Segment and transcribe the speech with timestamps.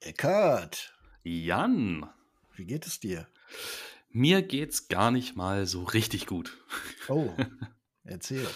[0.00, 0.94] Eckart,
[1.24, 2.08] Jan,
[2.54, 3.26] wie geht es dir?
[4.10, 6.56] mir geht's gar nicht mal so richtig gut.
[7.08, 7.30] Oh,
[8.04, 8.46] erzähl.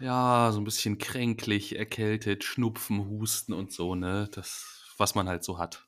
[0.00, 4.28] Ja, so ein bisschen kränklich, erkältet, Schnupfen, Husten und so, ne?
[4.32, 5.86] Das, was man halt so hat.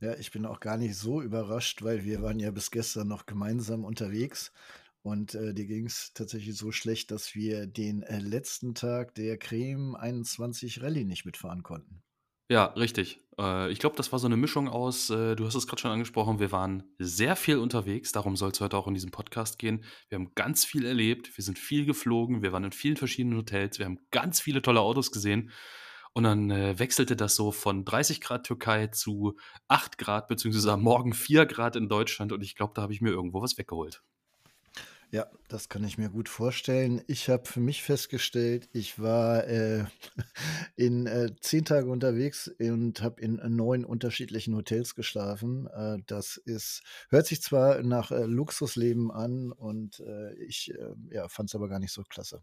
[0.00, 3.26] Ja, ich bin auch gar nicht so überrascht, weil wir waren ja bis gestern noch
[3.26, 4.52] gemeinsam unterwegs
[5.02, 9.38] und äh, dir ging es tatsächlich so schlecht, dass wir den äh, letzten Tag der
[9.38, 12.02] Creme 21 Rallye nicht mitfahren konnten.
[12.52, 13.18] Ja, richtig.
[13.38, 15.90] Äh, ich glaube, das war so eine Mischung aus, äh, du hast es gerade schon
[15.90, 19.84] angesprochen, wir waren sehr viel unterwegs, darum soll es heute auch in diesem Podcast gehen.
[20.10, 23.78] Wir haben ganz viel erlebt, wir sind viel geflogen, wir waren in vielen verschiedenen Hotels,
[23.78, 25.50] wir haben ganz viele tolle Autos gesehen.
[26.12, 29.38] Und dann äh, wechselte das so von 30 Grad Türkei zu
[29.68, 32.32] 8 Grad, beziehungsweise am Morgen 4 Grad in Deutschland.
[32.32, 34.02] Und ich glaube, da habe ich mir irgendwo was weggeholt.
[35.12, 37.02] Ja, das kann ich mir gut vorstellen.
[37.06, 39.84] Ich habe für mich festgestellt, ich war äh,
[40.76, 45.66] in äh, zehn Tage unterwegs und habe in neun unterschiedlichen Hotels geschlafen.
[45.66, 51.28] Äh, das ist, hört sich zwar nach äh, Luxusleben an und äh, ich äh, ja,
[51.28, 52.42] fand es aber gar nicht so klasse.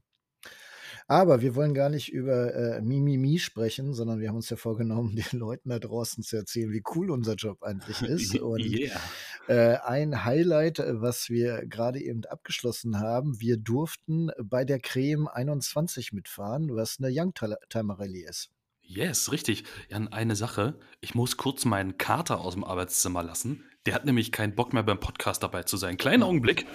[1.08, 5.16] Aber wir wollen gar nicht über äh, Mimimi sprechen, sondern wir haben uns ja vorgenommen,
[5.32, 8.36] den Leuten da draußen zu erzählen, wie cool unser Job eigentlich ist.
[8.36, 9.02] Und Yeah.
[9.50, 15.28] Äh, ein Highlight, äh, was wir gerade eben abgeschlossen haben, wir durften bei der Creme
[15.28, 18.52] 21 mitfahren, was eine Youngtimer Rallye ist.
[18.82, 19.64] Yes, richtig.
[19.90, 20.80] Jan, eine Sache.
[21.02, 23.64] Ich muss kurz meinen Kater aus dem Arbeitszimmer lassen.
[23.88, 25.98] Der hat nämlich keinen Bock mehr beim Podcast dabei zu sein.
[25.98, 26.68] Kleinen Augenblick.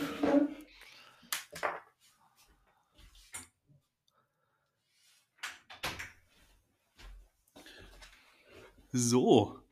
[8.91, 9.64] So.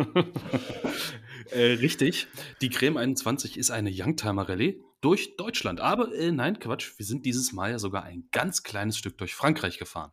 [1.50, 2.28] äh, richtig.
[2.60, 5.80] Die Creme 21 ist eine Youngtimer Rallye durch Deutschland.
[5.80, 6.98] Aber äh, nein, Quatsch.
[6.98, 10.12] Wir sind dieses Mal ja sogar ein ganz kleines Stück durch Frankreich gefahren.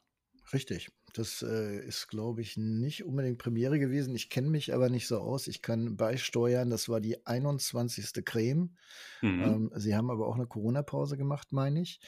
[0.54, 0.90] Richtig.
[1.14, 4.16] Das äh, ist, glaube ich, nicht unbedingt Premiere gewesen.
[4.16, 5.48] Ich kenne mich aber nicht so aus.
[5.48, 6.70] Ich kann beisteuern.
[6.70, 8.24] Das war die 21.
[8.24, 8.76] Creme.
[9.22, 9.42] Mhm.
[9.42, 12.00] Ähm, sie haben aber auch eine Corona-Pause gemacht, meine ich.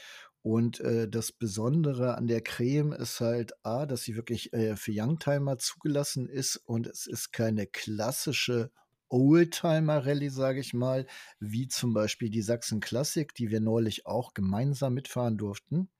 [0.42, 4.92] Und äh, das Besondere an der Creme ist halt A, dass sie wirklich äh, für
[4.94, 8.70] Youngtimer zugelassen ist und es ist keine klassische
[9.10, 11.06] Oldtimer-Rallye, sage ich mal,
[11.40, 15.90] wie zum Beispiel die Sachsen Classic, die wir neulich auch gemeinsam mitfahren durften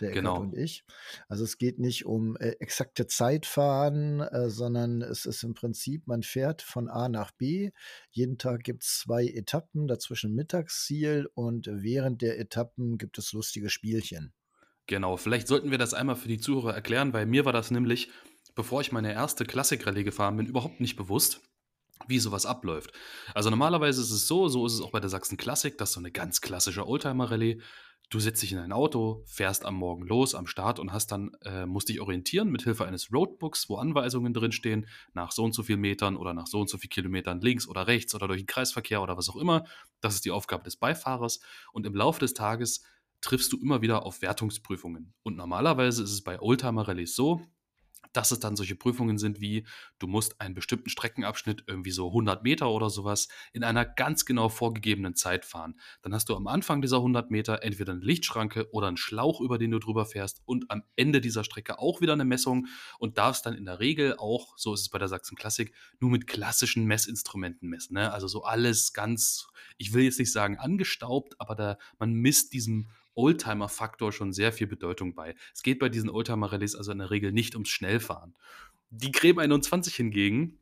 [0.00, 0.40] der Eckart Genau.
[0.40, 0.84] und ich.
[1.28, 6.22] Also es geht nicht um äh, exakte Zeitfahren, äh, sondern es ist im Prinzip, man
[6.22, 7.70] fährt von A nach B.
[8.10, 13.70] Jeden Tag gibt es zwei Etappen, dazwischen Mittagsziel und während der Etappen gibt es lustige
[13.70, 14.32] Spielchen.
[14.86, 18.10] Genau, vielleicht sollten wir das einmal für die Zuhörer erklären, weil mir war das nämlich,
[18.54, 21.40] bevor ich meine erste Klassik-Rallye gefahren bin, überhaupt nicht bewusst,
[22.08, 22.92] wie sowas abläuft.
[23.34, 25.94] Also normalerweise ist es so, so ist es auch bei der Sachsen Klassik, das ist
[25.94, 27.60] so eine ganz klassische Oldtimer-Rallye.
[28.12, 31.30] Du setzt dich in ein Auto, fährst am Morgen los, am Start und hast dann,
[31.46, 35.62] äh, musst dich orientieren mit Hilfe eines Roadbooks, wo Anweisungen drinstehen, nach so und so
[35.62, 38.46] viel Metern oder nach so und so viel Kilometern links oder rechts oder durch den
[38.46, 39.64] Kreisverkehr oder was auch immer.
[40.02, 41.40] Das ist die Aufgabe des Beifahrers.
[41.72, 42.82] Und im Laufe des Tages
[43.22, 45.14] triffst du immer wieder auf Wertungsprüfungen.
[45.22, 47.40] Und normalerweise ist es bei Oldtimer-Rallyes so,
[48.12, 49.66] dass es dann solche Prüfungen sind wie,
[49.98, 54.48] du musst einen bestimmten Streckenabschnitt, irgendwie so 100 Meter oder sowas, in einer ganz genau
[54.48, 55.78] vorgegebenen Zeit fahren.
[56.02, 59.58] Dann hast du am Anfang dieser 100 Meter entweder eine Lichtschranke oder einen Schlauch, über
[59.58, 62.66] den du drüber fährst und am Ende dieser Strecke auch wieder eine Messung
[62.98, 66.10] und darfst dann in der Regel auch, so ist es bei der Sachsen Klassik, nur
[66.10, 67.94] mit klassischen Messinstrumenten messen.
[67.94, 68.12] Ne?
[68.12, 69.48] Also so alles ganz,
[69.78, 74.66] ich will jetzt nicht sagen angestaubt, aber da, man misst diesem Oldtimer-Faktor schon sehr viel
[74.66, 75.34] Bedeutung bei.
[75.54, 78.34] Es geht bei diesen Oldtimer-Rallyes also in der Regel nicht ums Schnellfahren.
[78.90, 80.58] Die Creme 21 hingegen,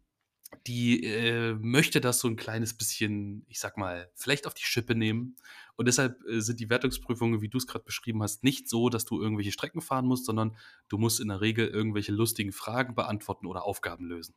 [0.66, 4.94] die äh, möchte das so ein kleines bisschen, ich sag mal, vielleicht auf die Schippe
[4.94, 5.37] nehmen.
[5.77, 9.05] Und deshalb äh, sind die Wertungsprüfungen, wie du es gerade beschrieben hast, nicht so, dass
[9.05, 10.56] du irgendwelche Strecken fahren musst, sondern
[10.88, 14.34] du musst in der Regel irgendwelche lustigen Fragen beantworten oder Aufgaben lösen.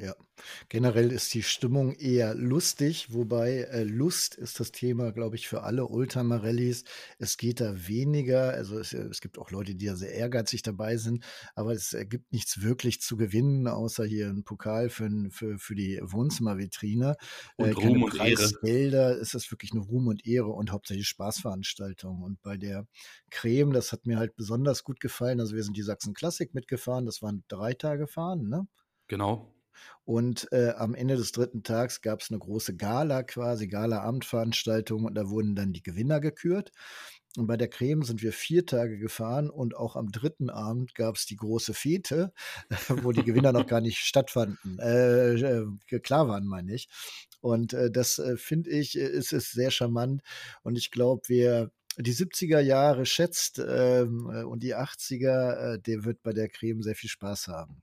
[0.00, 0.16] Ja,
[0.68, 5.62] generell ist die Stimmung eher lustig, wobei äh, Lust ist das Thema, glaube ich, für
[5.62, 6.82] alle Oldtimer-Rallyes.
[7.18, 10.96] Es geht da weniger, also es, es gibt auch Leute, die da sehr ehrgeizig dabei
[10.96, 11.24] sind,
[11.54, 15.76] aber es äh, gibt nichts wirklich zu gewinnen, außer hier ein Pokal für, für, für
[15.76, 17.14] die Wohnzimmervitrine.
[17.56, 18.50] Und Äh, Ruhm und Ehre.
[18.50, 22.20] Preisgelder, es ist wirklich eine Ruhm und Ehre und hauptsächlich Spaßveranstaltung.
[22.22, 22.88] Und bei der
[23.30, 25.38] Creme, das hat mir halt besonders gut gefallen.
[25.38, 28.66] Also wir sind die Sachsen Klassik mitgefahren, das waren drei Tage fahren, ne?
[29.06, 29.53] Genau.
[30.04, 35.14] Und äh, am Ende des dritten Tags gab es eine große Gala quasi, Gala-Abendveranstaltung und
[35.14, 36.72] da wurden dann die Gewinner gekürt.
[37.36, 41.16] Und bei der Creme sind wir vier Tage gefahren und auch am dritten Abend gab
[41.16, 42.32] es die große Fete,
[43.02, 45.66] wo die Gewinner noch gar nicht stattfanden, äh, äh,
[46.00, 46.88] klar waren, meine ich.
[47.40, 50.22] Und äh, das äh, finde ich, ist, ist sehr charmant.
[50.62, 56.04] Und ich glaube, wer die 70er Jahre schätzt ähm, äh, und die 80er, äh, der
[56.04, 57.82] wird bei der Creme sehr viel Spaß haben.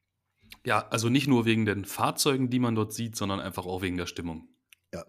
[0.65, 3.97] Ja, also nicht nur wegen den Fahrzeugen, die man dort sieht, sondern einfach auch wegen
[3.97, 4.47] der Stimmung.
[4.93, 5.05] Ja.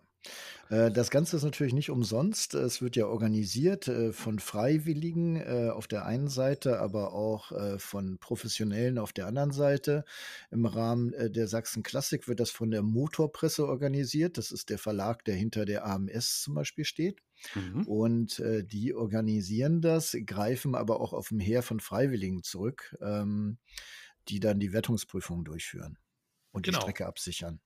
[0.71, 2.55] Äh, das Ganze ist natürlich nicht umsonst.
[2.55, 8.19] Es wird ja organisiert äh, von Freiwilligen äh, auf der einen Seite, aber auch von
[8.19, 10.05] Professionellen auf der anderen Seite.
[10.51, 14.39] Im Rahmen der Sachsen Klassik wird das von der Motorpresse organisiert.
[14.39, 17.21] Das ist der Verlag, der hinter der AMS zum Beispiel steht.
[17.55, 17.87] Mhm.
[17.87, 23.59] Und äh, die organisieren das, greifen aber auch auf ein Heer von Freiwilligen zurück, ähm,
[24.29, 25.99] die dann die Wertungsprüfung durchführen
[26.53, 26.79] und genau.
[26.79, 27.61] die Strecke absichern.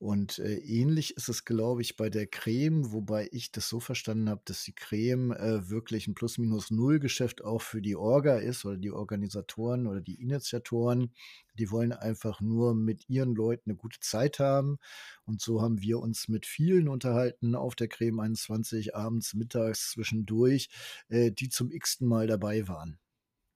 [0.00, 4.30] Und äh, ähnlich ist es, glaube ich, bei der Creme, wobei ich das so verstanden
[4.30, 8.92] habe, dass die Creme äh, wirklich ein Plus-Minus-Null-Geschäft auch für die Orga ist oder die
[8.92, 11.12] Organisatoren oder die Initiatoren.
[11.52, 14.78] Die wollen einfach nur mit ihren Leuten eine gute Zeit haben.
[15.26, 20.70] Und so haben wir uns mit vielen unterhalten auf der Creme 21 abends, mittags zwischendurch,
[21.10, 22.98] äh, die zum x-ten Mal dabei waren.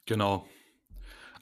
[0.05, 0.47] Genau.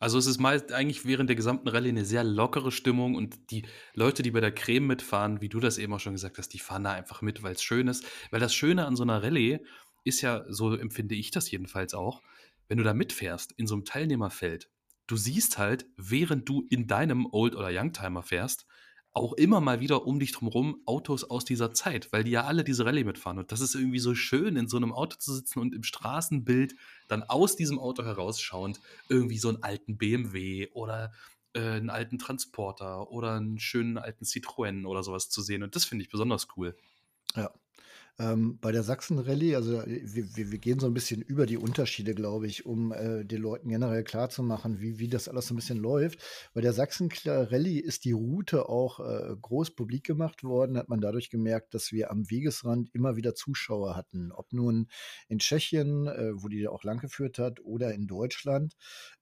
[0.02, 3.62] Also es ist meist eigentlich während der gesamten Rallye eine sehr lockere Stimmung und die
[3.94, 6.58] Leute, die bei der Creme mitfahren, wie du das eben auch schon gesagt hast, die
[6.58, 8.04] fahren da einfach mit, weil es schön ist.
[8.32, 9.60] Weil das Schöne an so einer Rallye
[10.02, 12.20] ist ja, so empfinde ich das jedenfalls auch,
[12.66, 14.68] wenn du da mitfährst in so einem Teilnehmerfeld,
[15.06, 18.66] du siehst halt, während du in deinem Old- oder Youngtimer fährst,
[19.14, 22.64] auch immer mal wieder um dich drumherum Autos aus dieser Zeit, weil die ja alle
[22.64, 23.38] diese Rallye mitfahren.
[23.38, 26.74] Und das ist irgendwie so schön, in so einem Auto zu sitzen und im Straßenbild
[27.08, 31.12] dann aus diesem Auto herausschauend irgendwie so einen alten BMW oder
[31.52, 35.62] äh, einen alten Transporter oder einen schönen alten Citroën oder sowas zu sehen.
[35.62, 36.74] Und das finde ich besonders cool.
[37.36, 37.50] Ja.
[38.18, 42.14] Ähm, bei der Sachsen-Rallye, also äh, wir, wir, gehen so ein bisschen über die Unterschiede,
[42.14, 45.78] glaube ich, um äh, den Leuten generell klarzumachen, wie, wie das alles so ein bisschen
[45.78, 46.20] läuft.
[46.52, 51.30] Bei der Sachsen-Rallye ist die Route auch äh, groß publik gemacht worden, hat man dadurch
[51.30, 54.30] gemerkt, dass wir am Wegesrand immer wieder Zuschauer hatten.
[54.30, 54.88] Ob nun
[55.28, 58.74] in Tschechien, äh, wo die auch langgeführt hat, oder in Deutschland.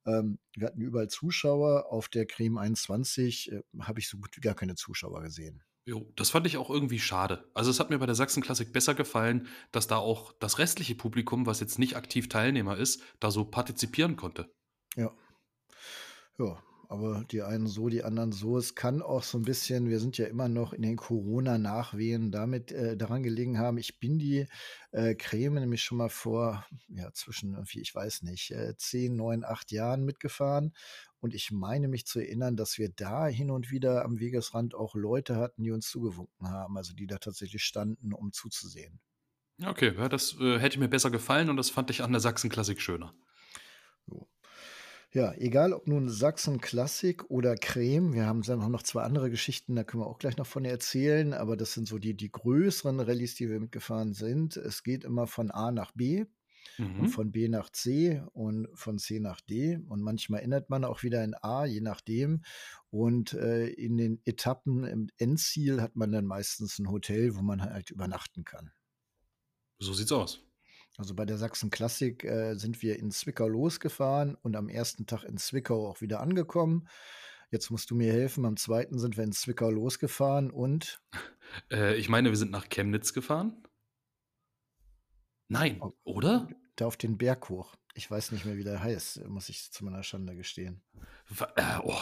[0.05, 1.93] Ähm, wir hatten überall Zuschauer.
[1.93, 5.63] Auf der Creme 21 äh, habe ich so gut wie gar keine Zuschauer gesehen.
[5.91, 7.51] Jo, das fand ich auch irgendwie schade.
[7.53, 11.47] Also, es hat mir bei der Sachsen-Klassik besser gefallen, dass da auch das restliche Publikum,
[11.47, 14.55] was jetzt nicht aktiv Teilnehmer ist, da so partizipieren konnte.
[14.95, 15.11] Ja.
[16.39, 18.59] Ja, aber die einen so, die anderen so.
[18.59, 22.73] Es kann auch so ein bisschen, wir sind ja immer noch in den Corona-Nachwehen damit
[22.73, 23.79] äh, daran gelegen haben.
[23.79, 24.49] Ich bin die
[24.91, 29.45] äh, Creme nämlich schon mal vor, ja, zwischen irgendwie, ich weiß nicht, äh, 10, 9,
[29.45, 30.75] 8 Jahren mitgefahren.
[31.21, 34.97] Und ich meine mich zu erinnern, dass wir da hin und wieder am Wegesrand auch
[34.97, 38.99] Leute hatten, die uns zugewunken haben, also die da tatsächlich standen, um zuzusehen.
[39.65, 42.81] Okay, ja, das äh, hätte mir besser gefallen und das fand ich an der Sachsen-Klassik
[42.81, 43.15] schöner.
[45.13, 49.75] Ja, egal ob nun Sachsen Klassik oder Creme, wir haben dann noch zwei andere Geschichten,
[49.75, 53.01] da können wir auch gleich noch von erzählen, aber das sind so die, die größeren
[53.01, 54.57] Rallyes, die wir mitgefahren sind.
[54.57, 56.27] Es geht immer von A nach B
[56.79, 57.01] mhm.
[57.01, 61.03] und von B nach C und von C nach D und manchmal ändert man auch
[61.03, 62.43] wieder in A, je nachdem.
[62.91, 67.63] Und äh, in den Etappen im Endziel hat man dann meistens ein Hotel, wo man
[67.63, 68.71] halt übernachten kann.
[69.81, 70.41] So sieht's aus.
[70.97, 75.25] Also bei der Sachsen Klassik äh, sind wir in Zwickau losgefahren und am ersten Tag
[75.25, 76.89] in Zwickau auch wieder angekommen.
[77.51, 78.45] Jetzt musst du mir helfen.
[78.45, 81.01] Am zweiten sind wir in Zwickau losgefahren und.
[81.69, 83.67] Äh, ich meine, wir sind nach Chemnitz gefahren.
[85.49, 86.49] Nein, oh, oder?
[86.77, 87.75] Da auf den Berg hoch.
[87.95, 90.81] Ich weiß nicht mehr, wie der heißt, muss ich zu meiner Schande gestehen.
[91.57, 91.99] Äh, oh,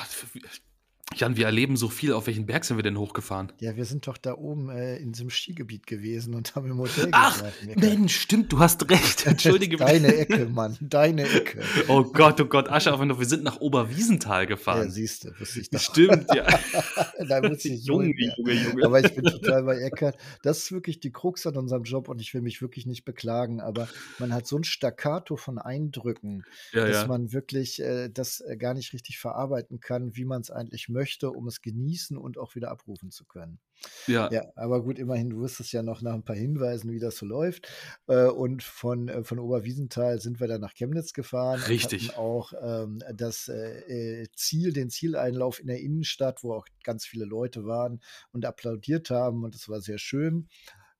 [1.18, 2.12] Jan, wir erleben so viel.
[2.12, 3.50] Auf welchen Berg sind wir denn hochgefahren?
[3.60, 7.08] Ja, wir sind doch da oben äh, in diesem Skigebiet gewesen und haben im Hotel
[7.12, 7.42] Ach,
[7.76, 9.26] Mensch, stimmt, du hast recht.
[9.26, 9.86] Entschuldige mich.
[9.86, 11.60] Deine Ecke, Mann, deine Ecke.
[11.88, 14.84] Oh Gott, oh Gott, Asche auf wir sind nach Oberwiesenthal gefahren.
[14.84, 15.80] Ja, siehst du, wusste ich doch.
[15.80, 16.46] Stimmt, ja.
[17.28, 18.84] da muss ich Junge, Junge, Junge.
[18.84, 20.16] Aber ich bin total bei Eckert.
[20.42, 23.60] Das ist wirklich die Krux an unserem Job und ich will mich wirklich nicht beklagen,
[23.60, 23.88] aber
[24.18, 27.06] man hat so ein Staccato von Eindrücken, ja, dass ja.
[27.06, 30.97] man wirklich äh, das äh, gar nicht richtig verarbeiten kann, wie man es eigentlich möchte
[30.98, 33.60] möchte, um es genießen und auch wieder abrufen zu können.
[34.08, 34.28] Ja.
[34.32, 37.26] ja aber gut, immerhin, du wusstest ja noch nach ein paar Hinweisen, wie das so
[37.26, 37.68] läuft.
[38.08, 41.60] Äh, und von, äh, von Oberwiesenthal sind wir dann nach Chemnitz gefahren.
[41.60, 42.16] Richtig.
[42.16, 47.64] auch ähm, das äh, Ziel, den Zieleinlauf in der Innenstadt, wo auch ganz viele Leute
[47.64, 48.00] waren
[48.32, 49.44] und applaudiert haben.
[49.44, 50.48] Und das war sehr schön.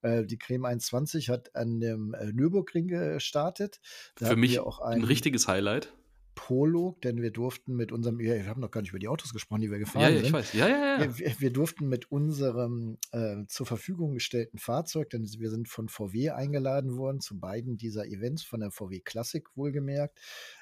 [0.05, 3.81] Die Creme 21 hat an dem Nürburgring gestartet.
[4.15, 5.93] Da Für mich auch ein, ein richtiges Highlight.
[6.39, 9.61] Prolog, denn wir durften mit unserem, wir haben noch gar nicht über die Autos gesprochen,
[9.61, 10.53] die wir gefahren ja, ja, ich weiß.
[10.53, 11.19] Ja, ja, ja.
[11.19, 16.31] Wir, wir durften mit unserem äh, zur Verfügung gestellten Fahrzeug, denn wir sind von VW
[16.31, 20.17] eingeladen worden zu beiden dieser Events, von der VW Classic wohlgemerkt,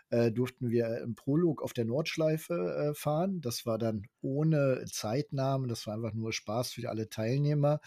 [0.09, 3.42] äh, durften wir im Prolog auf der Nordschleife äh, fahren.
[3.42, 7.80] Das war dann ohne Zeitnamen, das war einfach nur Spaß für alle Teilnehmer.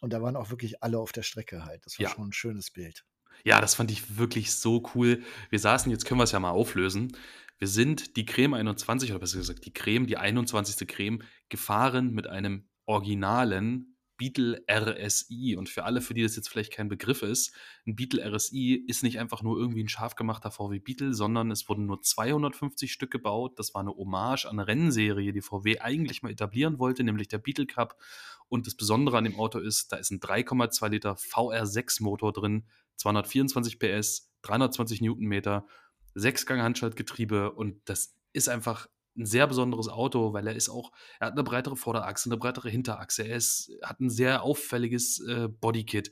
[0.00, 1.84] Und da waren auch wirklich alle auf der Strecke halt.
[1.86, 2.08] Das war ja.
[2.08, 3.04] schon ein schönes Bild.
[3.44, 5.22] Ja, das fand ich wirklich so cool.
[5.50, 7.16] Wir saßen, jetzt können wir es ja mal auflösen.
[7.58, 10.86] Wir sind die Creme 21 oder besser gesagt die Creme, die 21.
[10.88, 15.56] Creme gefahren mit einem originalen Beetle RSI.
[15.56, 17.52] Und für alle, für die das jetzt vielleicht kein Begriff ist,
[17.86, 21.68] ein Beetle RSI ist nicht einfach nur irgendwie ein scharf gemachter VW Beetle, sondern es
[21.68, 23.58] wurden nur 250 Stück gebaut.
[23.58, 27.38] Das war eine Hommage an eine Rennserie, die VW eigentlich mal etablieren wollte, nämlich der
[27.38, 27.98] Beetle Cup.
[28.48, 32.66] Und das Besondere an dem Auto ist, da ist ein 3,2 Liter VR6 Motor drin,
[32.96, 35.66] 224 PS, 320 Newtonmeter,
[36.14, 41.28] 6-Gang Handschaltgetriebe und das ist einfach ein sehr besonderes Auto, weil er ist auch, er
[41.28, 46.10] hat eine breitere Vorderachse, eine breitere Hinterachse, er ist, hat ein sehr auffälliges äh, Bodykit.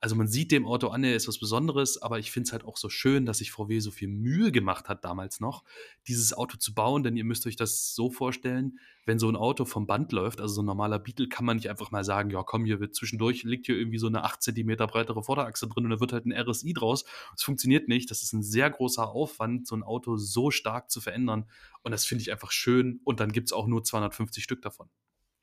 [0.00, 2.64] Also man sieht dem Auto an, er ist was Besonderes, aber ich finde es halt
[2.64, 5.64] auch so schön, dass sich VW so viel Mühe gemacht hat damals noch,
[6.06, 9.64] dieses Auto zu bauen, denn ihr müsst euch das so vorstellen, wenn so ein Auto
[9.64, 12.44] vom Band läuft, also so ein normaler Beetle, kann man nicht einfach mal sagen, ja
[12.44, 15.90] komm, hier wird zwischendurch liegt hier irgendwie so eine 8 cm breitere Vorderachse drin und
[15.90, 17.04] da wird halt ein RSI draus.
[17.32, 21.00] Das funktioniert nicht, das ist ein sehr großer Aufwand, so ein Auto so stark zu
[21.00, 21.50] verändern.
[21.82, 23.00] Und das finde ich einfach schön.
[23.04, 24.88] Und dann gibt es auch nur 250 Stück davon.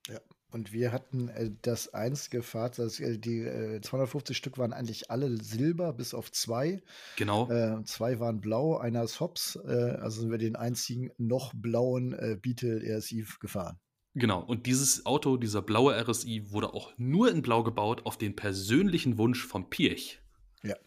[0.07, 0.19] Ja,
[0.51, 5.35] und wir hatten äh, das einzige Fahrzeug, äh, die äh, 250 Stück waren eigentlich alle
[5.43, 6.81] Silber, bis auf zwei.
[7.17, 7.49] Genau.
[7.49, 9.57] Äh, zwei waren blau, einer ist Hops.
[9.67, 13.79] Äh, also sind wir den einzigen noch blauen äh, Beetle RSI gefahren.
[14.13, 18.33] Genau, und dieses Auto, dieser blaue RSI, wurde auch nur in Blau gebaut auf den
[18.33, 20.21] persönlichen Wunsch von Pirch.
[20.63, 20.77] Ja.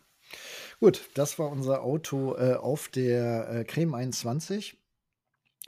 [0.80, 4.78] Gut, das war unser Auto auf der Creme 21.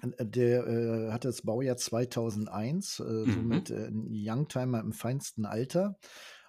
[0.02, 3.32] Äh, der äh, hatte das Baujahr 2001, äh, mhm.
[3.32, 5.98] somit äh, ein Youngtimer im feinsten Alter.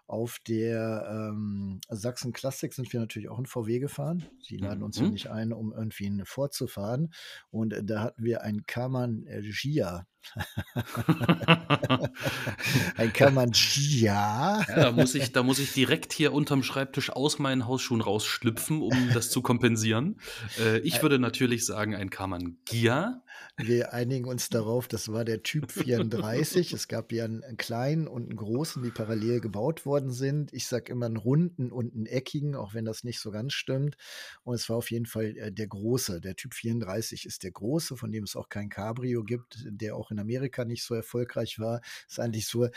[0.08, 4.26] Auf der ähm, Sachsen Classic sind wir natürlich auch in VW gefahren.
[4.42, 5.06] Sie laden uns mhm.
[5.06, 7.14] ja nicht ein, um irgendwie vorzufahren.
[7.50, 10.06] Und äh, da hatten wir einen Kaman äh, Gia
[12.96, 14.64] ein Kamanchia.
[14.68, 18.82] Ja, da, muss ich, da muss ich direkt hier unterm Schreibtisch aus meinen Hausschuhen rausschlüpfen,
[18.82, 20.20] um das zu kompensieren.
[20.60, 23.24] Äh, ich würde natürlich sagen, ein Kamangia.
[23.58, 26.74] Wir einigen uns darauf, das war der Typ 34.
[26.74, 30.54] es gab ja einen kleinen und einen großen, die parallel gebaut worden sind.
[30.54, 33.98] Ich sage immer einen runden und einen eckigen, auch wenn das nicht so ganz stimmt.
[34.44, 36.22] Und es war auf jeden Fall äh, der große.
[36.22, 40.12] Der Typ 34 ist der große, von dem es auch kein Cabrio gibt, der auch
[40.12, 42.70] in Amerika nicht so erfolgreich war, ist eigentlich so äh,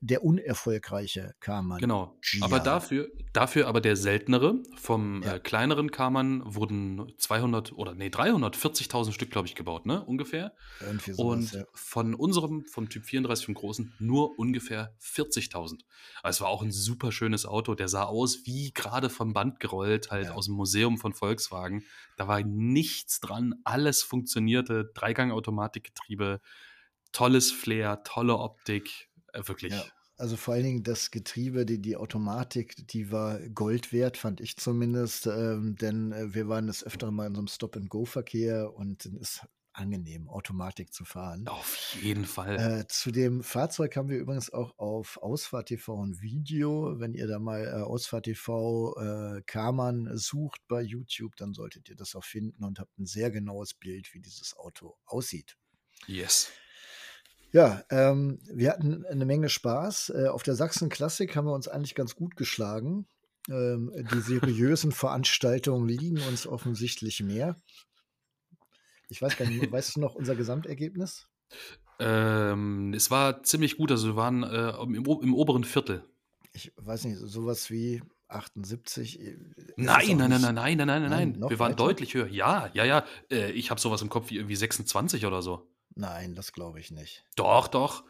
[0.00, 1.80] der unerfolgreiche Karmann.
[1.80, 2.16] Genau.
[2.22, 2.44] Gia.
[2.44, 4.62] Aber dafür, dafür aber der seltenere.
[4.76, 5.34] Vom ja.
[5.34, 10.02] äh, kleineren Karmann wurden 200 oder nee, 340.000 Stück, glaube ich, gebaut, ne?
[10.12, 10.52] Ungefähr.
[11.04, 11.64] Sowas, Und ja.
[11.74, 15.80] von unserem, vom Typ 34, vom großen, nur ungefähr 40.000.
[16.22, 17.74] Also es war auch ein super schönes Auto.
[17.74, 20.32] Der sah aus wie gerade vom Band gerollt, halt ja.
[20.34, 21.84] aus dem Museum von Volkswagen.
[22.16, 23.54] Da war nichts dran.
[23.64, 24.90] Alles funktionierte.
[24.94, 26.40] Dreigang-Automatikgetriebe
[27.12, 29.72] tolles Flair, tolle Optik, äh, wirklich.
[29.72, 29.84] Ja,
[30.16, 34.56] also vor allen Dingen das Getriebe, die, die Automatik, die war Gold wert, fand ich
[34.56, 39.40] zumindest, ähm, denn äh, wir waren das öfter mal in so einem Stop-and-Go-Verkehr und es
[39.72, 41.46] angenehm, Automatik zu fahren.
[41.48, 42.56] Auf jeden Fall.
[42.58, 46.98] Äh, zu dem Fahrzeug haben wir übrigens auch auf Ausfahrt TV ein Video.
[46.98, 51.96] Wenn ihr da mal äh, Ausfahrt TV äh, Karmann sucht bei YouTube, dann solltet ihr
[51.96, 55.56] das auch finden und habt ein sehr genaues Bild, wie dieses Auto aussieht.
[56.06, 56.50] Yes.
[57.52, 60.12] Ja, ähm, wir hatten eine Menge Spaß.
[60.16, 63.06] Äh, auf der Sachsen Klassik haben wir uns eigentlich ganz gut geschlagen.
[63.48, 67.56] Ähm, die seriösen Veranstaltungen liegen uns offensichtlich mehr.
[69.12, 71.28] Ich weiß gar nicht, weißt du noch unser Gesamtergebnis?
[71.98, 76.02] Ähm, es war ziemlich gut, also wir waren äh, im, im, oberen Viertel.
[76.54, 79.20] Ich weiß nicht, sowas wie 78.
[79.20, 79.36] Äh,
[79.76, 81.84] nein, nein, nein, nein, nein, nein, nein, nein, Wir waren weiter?
[81.84, 82.26] deutlich höher.
[82.28, 83.04] Ja, ja, ja.
[83.30, 85.68] Äh, ich habe sowas im Kopf wie irgendwie 26 oder so.
[85.94, 87.22] Nein, das glaube ich nicht.
[87.36, 88.04] Doch, doch.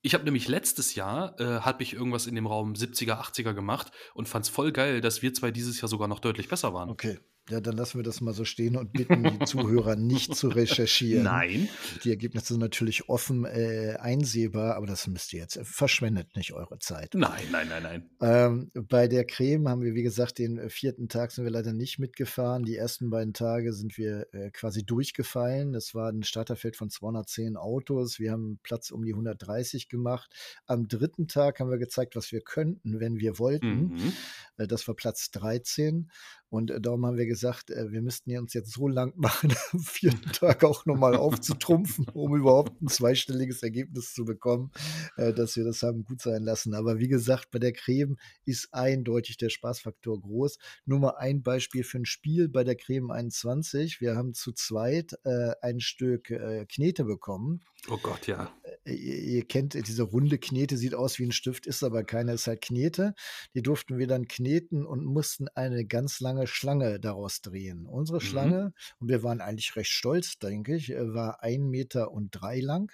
[0.00, 3.92] Ich habe nämlich letztes Jahr, äh, habe ich irgendwas in dem Raum 70er, 80er gemacht
[4.14, 6.88] und fand es voll geil, dass wir zwei dieses Jahr sogar noch deutlich besser waren.
[6.88, 7.18] Okay,
[7.48, 11.24] ja, dann lassen wir das mal so stehen und bitten die Zuhörer nicht zu recherchieren.
[11.24, 11.68] Nein.
[12.04, 15.56] Die Ergebnisse sind natürlich offen äh, einsehbar, aber das müsst ihr jetzt.
[15.56, 17.14] Äh, verschwendet nicht eure Zeit.
[17.14, 18.10] Nein, nein, nein, nein.
[18.20, 21.72] Ähm, bei der Creme haben wir, wie gesagt, den äh, vierten Tag sind wir leider
[21.72, 22.64] nicht mitgefahren.
[22.64, 25.72] Die ersten beiden Tage sind wir äh, quasi durchgefallen.
[25.72, 28.20] Das war ein Starterfeld von 210 Autos.
[28.20, 30.30] Wir haben Platz um die 130 gemacht.
[30.66, 33.88] Am dritten Tag haben wir gezeigt, was wir könnten, wenn wir wollten.
[33.88, 34.12] Mhm.
[34.56, 36.10] Äh, das war Platz 13.
[36.50, 39.80] Und äh, darum haben wir gesagt, äh, wir müssten uns jetzt so lang machen, am
[39.80, 44.70] vierten Tag auch nochmal aufzutrumpfen, um überhaupt ein zweistelliges Ergebnis zu bekommen,
[45.16, 46.74] äh, dass wir das haben gut sein lassen.
[46.74, 50.58] Aber wie gesagt, bei der Creme ist eindeutig der Spaßfaktor groß.
[50.84, 54.00] Nur mal ein Beispiel für ein Spiel bei der Creme 21.
[54.00, 55.14] Wir haben zu zweit
[55.62, 56.32] ein Stück
[56.68, 57.60] Knete bekommen.
[57.88, 58.52] Oh Gott, ja.
[58.84, 62.46] Äh, ihr, kennt diese runde Knete, sieht aus wie ein Stift, ist aber keine, ist
[62.46, 63.14] halt Knete.
[63.54, 67.86] Die durften wir dann kneten und mussten eine ganz lange Schlange daraus drehen.
[67.86, 68.24] Unsere Mhm.
[68.24, 72.60] Schlange, und wir waren eigentlich recht stolz, denke ich, äh, war ein Meter und drei
[72.60, 72.92] lang.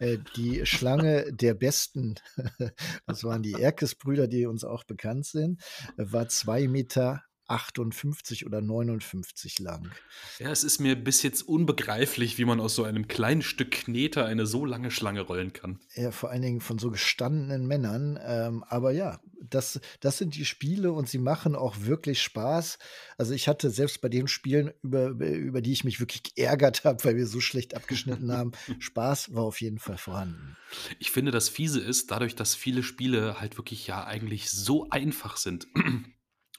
[0.00, 2.16] Äh, die Schlange der Besten,
[3.06, 5.62] das waren die Erkes-Brüder, die uns auch bekannt sind,
[5.96, 9.90] war 2 Meter 58 oder 59 lang.
[10.38, 14.24] Ja, es ist mir bis jetzt unbegreiflich, wie man aus so einem kleinen Stück Knete
[14.24, 15.78] eine so lange Schlange rollen kann.
[15.94, 18.18] Ja, vor allen Dingen von so gestandenen Männern.
[18.22, 22.78] Ähm, aber ja, das, das sind die Spiele und sie machen auch wirklich Spaß.
[23.16, 27.04] Also ich hatte selbst bei den Spielen, über, über die ich mich wirklich geärgert habe,
[27.04, 30.56] weil wir so schlecht abgeschnitten haben, Spaß war auf jeden Fall vorhanden.
[30.98, 35.36] Ich finde, das Fiese ist, dadurch, dass viele Spiele halt wirklich ja eigentlich so einfach
[35.36, 35.66] sind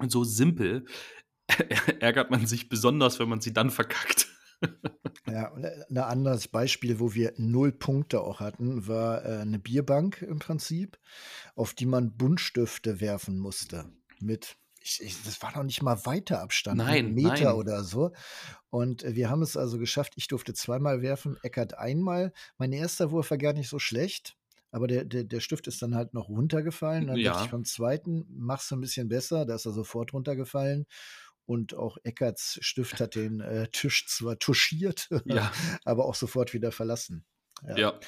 [0.09, 0.85] so simpel,
[1.99, 4.27] ärgert man sich besonders, wenn man sie dann verkackt.
[5.29, 9.59] Ja, und äh, ein anderes Beispiel, wo wir null Punkte auch hatten, war äh, eine
[9.59, 10.97] Bierbank im Prinzip,
[11.55, 13.91] auf die man Buntstifte werfen musste.
[14.19, 17.55] Mit, ich, ich, das war noch nicht mal weiter Abstand, einen Nein, Meter nein.
[17.55, 18.13] oder so.
[18.69, 22.31] Und äh, wir haben es also geschafft, ich durfte zweimal werfen, Eckert einmal.
[22.57, 24.37] Mein erster Wurf war gar nicht so schlecht.
[24.77, 27.07] Aber der, der, der Stift ist dann halt noch runtergefallen.
[27.07, 29.43] Dann dachte ich Ja, beim zweiten, mach's ein bisschen besser.
[29.43, 30.85] Da ist er sofort runtergefallen.
[31.47, 35.51] Und auch Eckerts Stift hat den äh, Tisch zwar touchiert, ja,
[35.83, 37.25] aber auch sofort wieder verlassen.
[37.67, 37.77] Ja.
[37.77, 37.99] ja.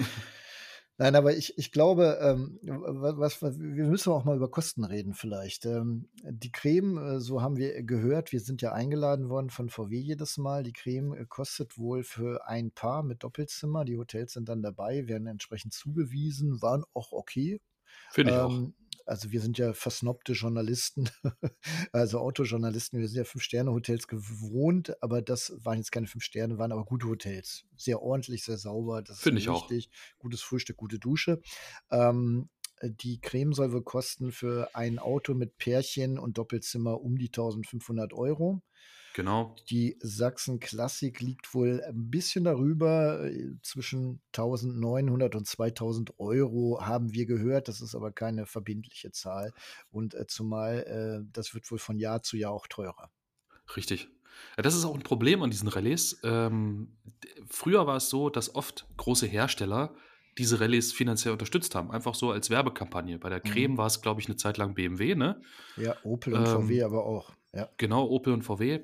[0.99, 5.13] Nein, aber ich, ich glaube, ähm, was, was, wir müssen auch mal über Kosten reden
[5.13, 5.65] vielleicht.
[5.65, 9.97] Ähm, die Creme, äh, so haben wir gehört, wir sind ja eingeladen worden von VW
[9.97, 10.61] jedes Mal.
[10.63, 13.85] Die Creme äh, kostet wohl für ein Paar mit Doppelzimmer.
[13.85, 17.61] Die Hotels sind dann dabei, werden entsprechend zugewiesen, waren auch okay.
[18.11, 18.61] Finde ich auch.
[19.09, 21.09] Also wir sind ja versnobte Journalisten,
[21.91, 26.71] also Autojournalisten, wir sind ja Fünf-Sterne-Hotels gewohnt, aber das waren jetzt keine fünf Sterne, waren
[26.71, 27.65] aber gute Hotels.
[27.75, 29.69] Sehr ordentlich, sehr sauber, das ist Finde ich auch.
[29.69, 29.89] wichtig.
[30.19, 31.41] Gutes Frühstück, gute Dusche.
[31.89, 32.49] Ähm,
[32.83, 38.13] die Creme soll wohl kosten für ein Auto mit Pärchen und Doppelzimmer um die 1500
[38.13, 38.61] Euro.
[39.13, 39.55] Genau.
[39.69, 47.13] Die Sachsen Klassik liegt wohl ein bisschen darüber, äh, zwischen 1900 und 2000 Euro haben
[47.13, 47.67] wir gehört.
[47.67, 49.53] Das ist aber keine verbindliche Zahl.
[49.89, 50.83] Und äh, zumal,
[51.23, 53.09] äh, das wird wohl von Jahr zu Jahr auch teurer.
[53.75, 54.09] Richtig.
[54.57, 56.19] Ja, das ist auch ein Problem an diesen Rallyes.
[56.23, 56.97] Ähm,
[57.49, 59.93] früher war es so, dass oft große Hersteller
[60.37, 61.91] diese Rallyes finanziell unterstützt haben.
[61.91, 63.19] Einfach so als Werbekampagne.
[63.19, 63.49] Bei der Mhm.
[63.51, 65.41] Creme war es, glaube ich, eine Zeit lang BMW, ne?
[65.75, 67.33] Ja, Opel und VW Ähm, aber auch.
[67.53, 67.67] Ja.
[67.77, 68.81] genau, Opel und VW.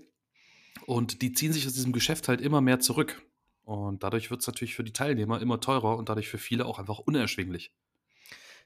[0.86, 3.22] Und die ziehen sich aus diesem Geschäft halt immer mehr zurück.
[3.64, 6.78] Und dadurch wird es natürlich für die Teilnehmer immer teurer und dadurch für viele auch
[6.80, 7.72] einfach unerschwinglich.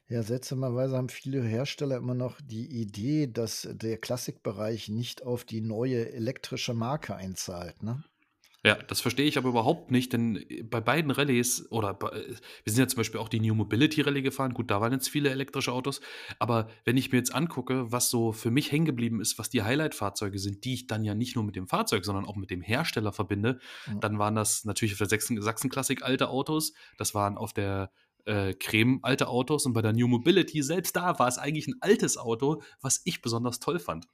[0.08, 5.60] Ja, seltsamerweise haben viele Hersteller immer noch die Idee, dass der Klassikbereich nicht auf die
[5.60, 7.82] neue elektrische Marke einzahlt.
[7.82, 8.02] Ne?
[8.62, 12.28] Ja, das verstehe ich aber überhaupt nicht, denn äh, bei beiden Rallyes, oder bei, äh,
[12.64, 15.08] wir sind ja zum Beispiel auch die New Mobility Rallye gefahren, gut, da waren jetzt
[15.08, 16.02] viele elektrische Autos,
[16.38, 19.62] aber wenn ich mir jetzt angucke, was so für mich hängen geblieben ist, was die
[19.62, 22.60] Highlight-Fahrzeuge sind, die ich dann ja nicht nur mit dem Fahrzeug, sondern auch mit dem
[22.60, 24.00] Hersteller verbinde, Mhm.
[24.00, 27.90] dann waren das natürlich auf der Sachsen, Sachsen-Klassik alte Autos, das waren auf der
[28.26, 31.76] äh, Creme alte Autos und bei der New Mobility, selbst da war es eigentlich ein
[31.80, 34.06] altes Auto, was ich besonders toll fand.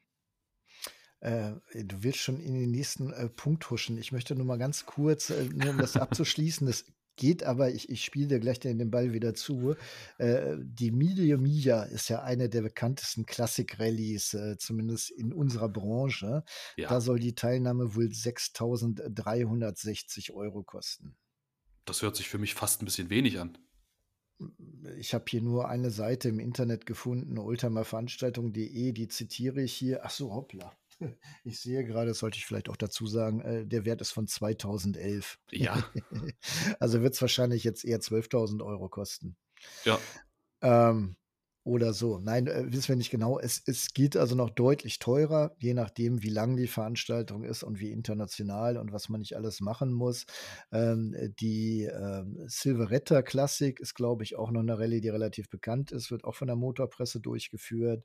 [1.27, 3.99] Äh, du willst schon in den nächsten äh, Punkt huschen.
[3.99, 6.85] Ich möchte nur mal ganz kurz, äh, nur um das abzuschließen, das
[7.17, 9.75] geht aber, ich, ich spiele dir gleich den, den Ball wieder zu.
[10.19, 16.45] Äh, die Mille Miglia ist ja eine der bekanntesten Klassik-Rallyes, äh, zumindest in unserer Branche.
[16.77, 21.17] Da Ja, soll die Teilnahme wohl 6.360 Euro kosten.
[21.87, 23.59] das hört sich für mich fast ein bisschen wenig an.
[24.99, 30.05] Ich habe hier nur eine Seite im Internet gefunden, ultimatveranstaltung.de, die zitiere ich hier.
[30.05, 30.77] Ach so, hoppla.
[31.45, 34.27] Ich sehe gerade, das sollte ich vielleicht auch dazu sagen, äh, der Wert ist von
[34.27, 35.39] 2011.
[35.51, 35.85] Ja,
[36.81, 39.37] Also wird es wahrscheinlich jetzt eher 12.000 Euro kosten.
[39.85, 39.99] ja.
[40.63, 41.17] Ähm,
[41.67, 42.21] oder so.
[42.21, 43.41] Nein, äh, wissen wir nicht genau.
[43.41, 47.81] Es, es geht also noch deutlich teurer, je nachdem, wie lang die Veranstaltung ist und
[47.81, 50.27] wie international und was man nicht alles machen muss.
[50.71, 55.51] Ähm, äh, die ähm, Silveretta Classic ist, glaube ich, auch noch eine Rallye, die relativ
[55.51, 58.05] bekannt ist, wird auch von der Motorpresse durchgeführt.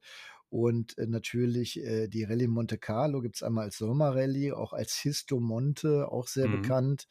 [0.52, 4.96] Und äh, natürlich äh, die Rallye Monte Carlo gibt es einmal als Sommerrallye, auch als
[4.96, 6.62] Histo Monte, auch sehr Mhm.
[6.62, 7.08] bekannt.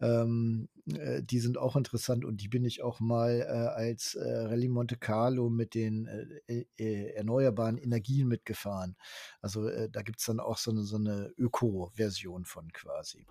[0.00, 4.26] Ähm, äh, die sind auch interessant und die bin ich auch mal äh, als äh,
[4.26, 6.08] Rallye Monte Carlo mit den
[6.46, 8.96] äh, erneuerbaren Energien mitgefahren.
[9.42, 13.26] Also da gibt es dann auch so eine, so eine Öko-Version von quasi.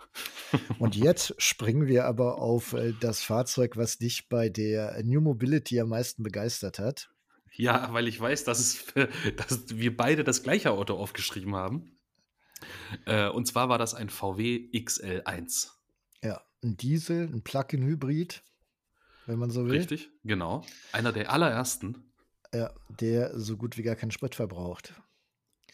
[0.77, 5.89] Und jetzt springen wir aber auf das Fahrzeug, was dich bei der New Mobility am
[5.89, 7.09] meisten begeistert hat.
[7.57, 8.85] Ja, weil ich weiß, dass, es,
[9.35, 11.97] dass wir beide das gleiche Auto aufgeschrieben haben.
[13.05, 15.69] Äh, und zwar war das ein VW XL1.
[16.23, 18.43] Ja, ein Diesel, ein Plug-in-Hybrid.
[19.25, 19.77] wenn man so will.
[19.77, 20.63] Richtig, genau.
[20.91, 22.11] Einer der allerersten.
[22.53, 24.93] Ja, der so gut wie gar keinen Sprit verbraucht.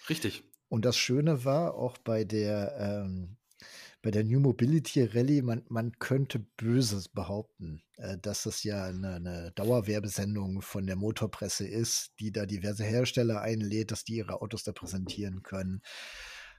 [0.10, 0.44] Richtig.
[0.70, 3.38] Und das Schöne war auch bei der, ähm,
[4.04, 9.16] bei der New Mobility Rallye, man, man könnte Böses behaupten, äh, dass es ja eine,
[9.16, 14.64] eine Dauerwerbesendung von der Motorpresse ist, die da diverse Hersteller einlädt, dass die ihre Autos
[14.64, 15.82] da präsentieren können.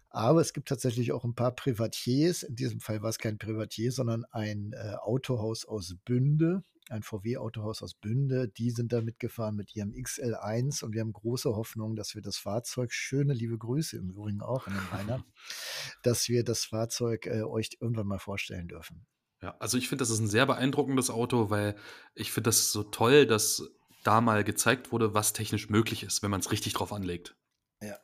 [0.09, 2.44] Aber es gibt tatsächlich auch ein paar Privatiers.
[2.44, 7.83] In diesem Fall war es kein Privatier, sondern ein äh, Autohaus aus Bünde, ein VW-Autohaus
[7.83, 8.49] aus Bünde.
[8.49, 12.37] Die sind da mitgefahren mit ihrem XL1 und wir haben große Hoffnung, dass wir das
[12.37, 15.25] Fahrzeug, schöne liebe Grüße im Übrigen auch an den Rainer,
[16.03, 19.07] dass wir das Fahrzeug äh, euch irgendwann mal vorstellen dürfen.
[19.42, 21.77] Ja, also ich finde, das ist ein sehr beeindruckendes Auto, weil
[22.14, 23.62] ich finde das so toll, dass
[24.03, 27.37] da mal gezeigt wurde, was technisch möglich ist, wenn man es richtig drauf anlegt.
[27.83, 27.99] Ja.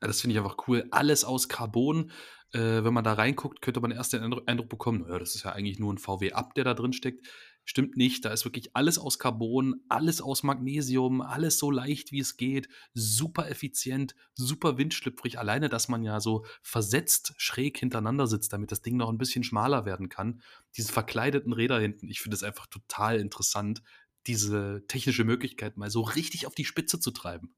[0.00, 0.86] Ja, das finde ich einfach cool.
[0.90, 2.10] Alles aus Carbon.
[2.52, 5.52] Äh, wenn man da reinguckt, könnte man erst den Eindruck bekommen, naja, das ist ja
[5.52, 7.26] eigentlich nur ein VW-Up, der da drin steckt.
[7.68, 12.20] Stimmt nicht, da ist wirklich alles aus Carbon, alles aus Magnesium, alles so leicht wie
[12.20, 15.40] es geht, super effizient, super windschlüpfrig.
[15.40, 19.42] Alleine, dass man ja so versetzt schräg hintereinander sitzt, damit das Ding noch ein bisschen
[19.42, 20.42] schmaler werden kann.
[20.76, 23.82] Diese verkleideten Räder hinten, ich finde es einfach total interessant,
[24.28, 27.56] diese technische Möglichkeit mal so richtig auf die Spitze zu treiben.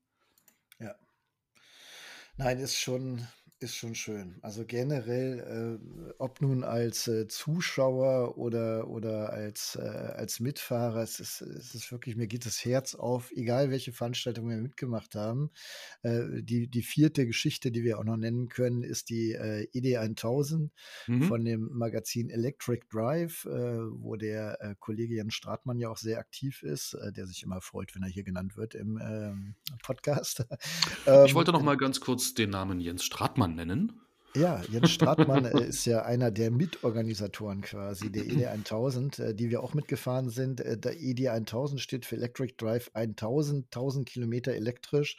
[0.79, 0.94] Ja.
[2.38, 3.29] Nein, ist schon,
[3.61, 4.37] ist schon schön.
[4.40, 11.18] Also generell, äh, ob nun als äh, Zuschauer oder, oder als, äh, als Mitfahrer, es
[11.18, 15.51] ist, es ist wirklich, mir geht das Herz auf, egal welche Veranstaltung wir mitgemacht haben.
[16.03, 20.71] Äh, die, die vierte Geschichte, die wir auch noch nennen können, ist die äh, ED1000
[21.09, 21.23] Mhm.
[21.25, 26.62] von dem Magazin Electric Drive, äh, wo der Kollege Jan Stratmann ja auch sehr aktiv
[26.62, 30.44] ist, der sich immer freut, wenn er hier genannt wird im ähm, Podcast.
[31.27, 34.00] Ich wollte Ähm, noch mal ganz kurz den Namen Jens Stratmann nennen.
[34.38, 39.62] Ja, Jens Stratmann äh, ist ja einer der Mitorganisatoren quasi der ED1000, äh, die wir
[39.62, 40.61] auch mitgefahren sind.
[40.61, 45.16] Äh, der ED1000 steht für Electric Drive 1000, 1000 Kilometer elektrisch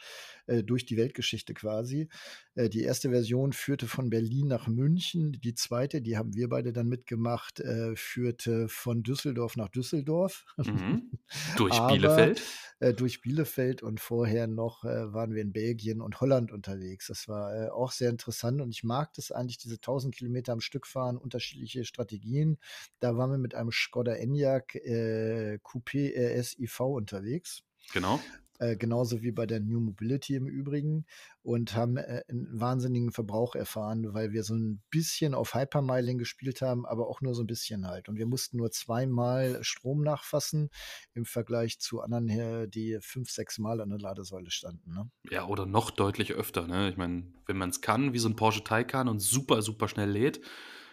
[0.64, 2.08] durch die Weltgeschichte quasi.
[2.56, 5.38] Die erste Version führte von Berlin nach München.
[5.44, 7.62] Die zweite, die haben wir beide dann mitgemacht,
[7.94, 10.46] führte von Düsseldorf nach Düsseldorf.
[10.56, 11.08] Mhm.
[11.56, 12.42] Durch Aber Bielefeld.
[12.80, 17.06] äh, durch Bielefeld und vorher noch äh, waren wir in Belgien und Holland unterwegs.
[17.08, 20.60] Das war äh, auch sehr interessant und ich mag das eigentlich, diese 1000 Kilometer am
[20.60, 22.58] Stück fahren, unterschiedliche Strategien.
[23.00, 27.62] Da waren wir mit einem Skoda Enyaq äh, Coupé RS IV unterwegs.
[27.92, 28.20] Genau.
[28.60, 31.06] Äh, genauso wie bei der New Mobility im Übrigen
[31.42, 36.60] und haben äh, einen wahnsinnigen Verbrauch erfahren, weil wir so ein bisschen auf Hypermiling gespielt
[36.60, 38.10] haben, aber auch nur so ein bisschen halt.
[38.10, 40.68] Und wir mussten nur zweimal Strom nachfassen
[41.14, 44.92] im Vergleich zu anderen, her, die fünf, sechs Mal an der Ladesäule standen.
[44.92, 45.10] Ne?
[45.30, 46.66] Ja, oder noch deutlich öfter.
[46.66, 46.90] Ne?
[46.90, 50.10] Ich meine, wenn man es kann, wie so ein Porsche Taycan und super, super schnell
[50.10, 50.42] lädt,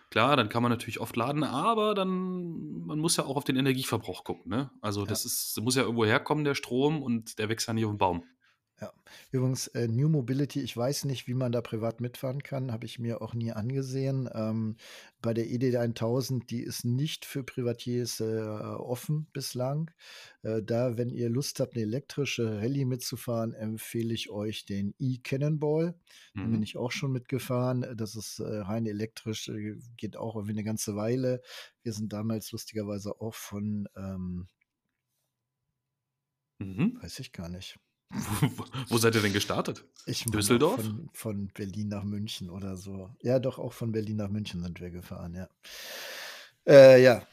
[0.10, 3.56] klar, dann kann man natürlich oft laden, aber dann, man muss ja auch auf den
[3.56, 4.50] Energieverbrauch gucken.
[4.50, 4.70] Ne?
[4.82, 5.08] Also Ja.
[5.08, 7.98] das ist, muss ja irgendwo herkommen, der Strom, und der wächst ja nicht auf dem
[7.98, 8.24] Baum.
[8.80, 8.94] Ja,
[9.32, 13.00] übrigens, äh, New Mobility, ich weiß nicht, wie man da privat mitfahren kann, habe ich
[13.00, 14.30] mir auch nie angesehen.
[14.32, 14.76] Ähm,
[15.20, 19.90] bei der ED1000, die ist nicht für Privatiers äh, offen bislang.
[20.44, 25.96] Äh, da, wenn ihr Lust habt, eine elektrische Rallye mitzufahren, empfehle ich euch den E-Cannonball.
[26.40, 26.62] Da bin Mhm.
[26.62, 27.84] ich auch schon mitgefahren.
[27.98, 31.42] Das ist äh, rein elektrisch, äh, geht auch irgendwie eine ganze Weile.
[31.82, 34.48] Wir sind damals lustigerweise auch von, ähm,
[36.60, 37.02] Mhm.
[37.02, 37.80] weiß ich gar nicht.
[38.10, 39.84] Wo, wo seid ihr denn gestartet?
[40.06, 40.82] Ich Düsseldorf?
[40.82, 43.10] von, von Berlin nach München oder so.
[43.22, 45.50] Ja, doch, auch von Berlin nach München sind wir gefahren, ja.
[46.66, 47.26] Äh, ja,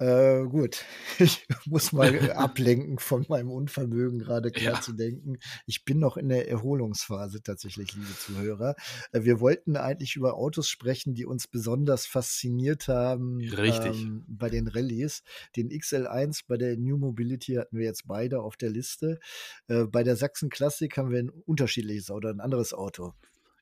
[0.00, 0.84] äh, gut.
[1.18, 4.80] Ich muss mal äh, ablenken von meinem Unvermögen, gerade klar Ja.
[4.80, 5.38] zu denken.
[5.66, 8.74] Ich bin noch in der Erholungsphase tatsächlich, liebe Zuhörer.
[9.12, 14.02] Äh, wir wollten eigentlich über Autos sprechen, die uns besonders fasziniert haben Richtig.
[14.02, 15.22] ähm, bei den Rallyes.
[15.56, 19.18] Den XL1 bei der New Mobility hatten wir jetzt beide auf der Liste.
[19.68, 23.12] Äh, bei der Sachsen Classic haben wir ein unterschiedliches oder ein anderes Auto.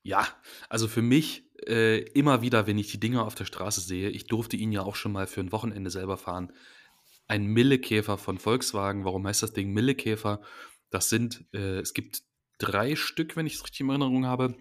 [0.05, 0.27] Ja,
[0.69, 4.27] also für mich äh, immer wieder, wenn ich die Dinger auf der Straße sehe, ich
[4.27, 6.53] durfte ihn ja auch schon mal für ein Wochenende selber fahren.
[7.27, 9.05] Ein Millekäfer von Volkswagen.
[9.05, 10.41] Warum heißt das Ding Millekäfer?
[10.91, 12.23] Das sind, äh, es gibt
[12.59, 14.57] drei Stück, wenn ich es richtig in Erinnerung habe,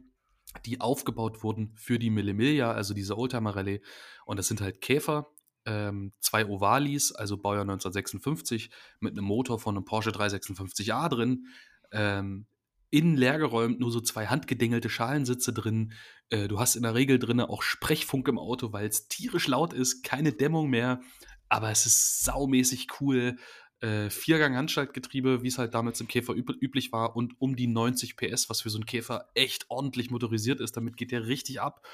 [0.65, 3.81] die aufgebaut wurden für die Mille Miglia, also diese Oldtimer-Rallye.
[4.25, 5.27] Und das sind halt Käfer,
[5.65, 11.47] ähm, zwei Ovalis, also Baujahr 1956, mit einem Motor von einem Porsche 356a drin.
[11.91, 12.47] Ähm,
[12.89, 15.93] innen leergeräumt, nur so zwei handgedingelte Schalensitze drin.
[16.29, 19.73] Äh, du hast in der Regel drin auch Sprechfunk im Auto, weil es tierisch laut
[19.73, 21.01] ist, keine Dämmung mehr,
[21.49, 23.37] aber es ist saumäßig cool.
[23.79, 28.17] Äh, Viergang-Handschaltgetriebe, wie es halt damals im Käfer üb üblich war, und um die 90
[28.17, 30.75] PS, was für so einen Käfer echt ordentlich motorisiert ist.
[30.77, 31.85] Damit geht der richtig ab.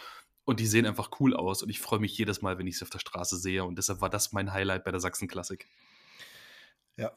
[0.46, 1.64] Und die sehen einfach cool aus.
[1.64, 3.66] Und ich freue mich jedes Mal, wenn ich sie auf der Straße sehe.
[3.66, 5.68] Und deshalb war das mein Highlight bei der Sachsen Klassik.
[6.98, 7.12] Ja,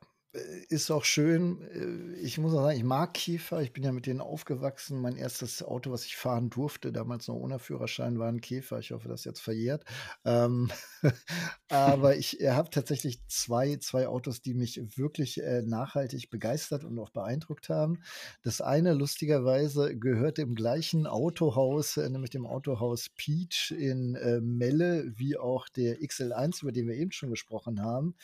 [0.68, 1.62] ist auch schön.
[1.62, 3.62] Äh, ich muss auch sagen, ich mag Käfer.
[3.62, 5.00] Ich bin ja mit denen aufgewachsen.
[5.00, 8.78] Mein erstes Auto, was ich fahren durfte, damals noch ohne Führerschein, war ein Käfer.
[8.78, 9.84] Ich hoffe, das ist jetzt verjährt.
[10.24, 10.70] Ähm,
[11.68, 16.98] aber ich äh, habe tatsächlich zwei, zwei Autos, die mich wirklich äh, nachhaltig begeistert und
[16.98, 18.02] auch beeindruckt haben.
[18.42, 25.12] Das eine, lustigerweise, gehört dem gleichen Autohaus, äh, nämlich dem Autohaus Peach in äh, Melle,
[25.16, 28.14] wie auch der XL1, über den wir eben schon gesprochen haben.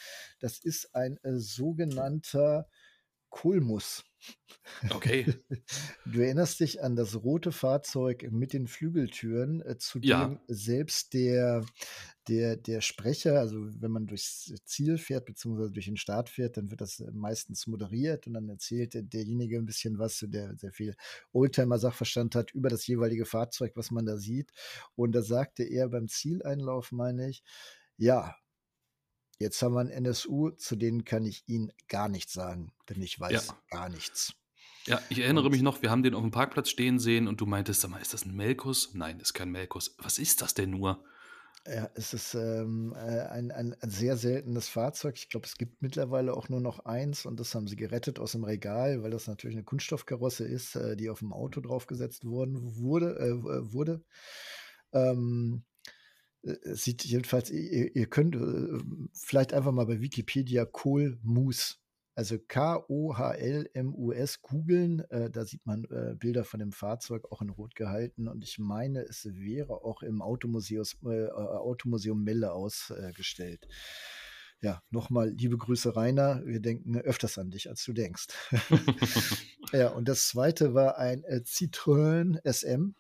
[0.40, 2.01] Das ist ein sogenannter
[3.30, 4.04] Kulmus.
[4.90, 5.26] Okay.
[6.04, 10.28] Du erinnerst dich an das rote Fahrzeug mit den Flügeltüren, äh, zu Ja.
[10.28, 11.64] dem selbst der,
[12.28, 16.70] der, der Sprecher, also wenn man durchs Ziel fährt, beziehungsweise durch den Start fährt, dann
[16.70, 20.72] wird das äh, meistens moderiert und dann erzählt der- derjenige ein bisschen was, der sehr
[20.72, 20.94] viel
[21.32, 24.52] Oldtimer-Sachverstand hat über das jeweilige Fahrzeug, was man da sieht.
[24.94, 27.42] Und da sagte er beim Zieleinlauf, meine ich,
[27.96, 28.36] ja,
[29.42, 33.18] Jetzt haben wir einen NSU, zu denen kann ich Ihnen gar nichts sagen, denn ich
[33.18, 33.20] Ja.
[33.20, 34.34] weiß gar nichts.
[34.86, 37.46] Ja, ich erinnere mich noch, wir haben den auf dem Parkplatz stehen sehen und du
[37.46, 38.94] meintest, sag mal, ist das ein Melkus?
[38.94, 39.94] Nein, ist kein Melkus.
[39.98, 41.04] Was ist das denn nur?
[41.64, 45.14] ja, es ist ähm, äh, ein, ein, ein sehr seltenes Fahrzeug.
[45.16, 48.32] Ich glaube, es gibt mittlerweile auch nur noch eins und das haben sie gerettet aus
[48.32, 52.76] dem Regal, weil das natürlich eine Kunststoffkarosse ist, äh, die auf dem Auto draufgesetzt worden
[52.78, 53.16] wurde.
[53.16, 54.02] Äh, w- wurde.
[54.92, 55.71] Ähm, äh,
[56.42, 58.78] sieht jedenfalls, ihr, ihr könnt äh,
[59.14, 61.76] vielleicht einfach mal bei Wikipedia Kohl Moose,
[62.14, 65.00] also K-O-H-L-M-U-S googeln.
[65.10, 68.28] Äh, da sieht man äh, Bilder von dem Fahrzeug auch in Rot gehalten.
[68.28, 73.66] Und ich meine, es wäre auch im Automuseus, äh, Automuseum Melle ausgestellt.
[74.60, 76.42] Ja, nochmal liebe Grüße, Rainer.
[76.44, 78.28] Wir denken öfters an dich, als du denkst.
[79.72, 82.94] ja, und das zweite war ein äh, Citroën SM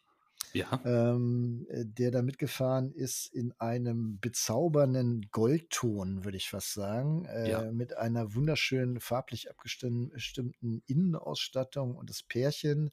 [0.52, 7.24] Ja, ähm, äh, der da mitgefahren ist in einem bezaubernden Goldton, würde ich fast sagen,
[7.46, 7.62] ja.
[7.62, 12.90] äh, mit einer wunderschönen farblich abgestimmten Innenausstattung und das Pärchen,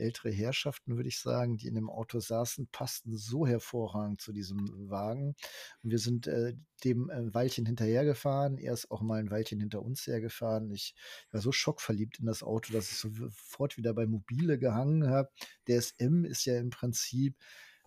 [0.00, 4.90] ältere Herrschaften, würde ich sagen, die in dem Auto saßen, passten so hervorragend zu diesem
[4.90, 5.36] Wagen.
[5.82, 8.58] Und wir sind äh, dem ein Weilchen hinterhergefahren.
[8.58, 10.70] Er ist auch mal ein Weilchen hinter uns hergefahren.
[10.72, 10.94] Ich
[11.30, 15.30] war so schockverliebt in das Auto, dass ich sofort wieder bei Mobile gehangen habe.
[15.66, 17.36] Der SM ist ja im Prinzip,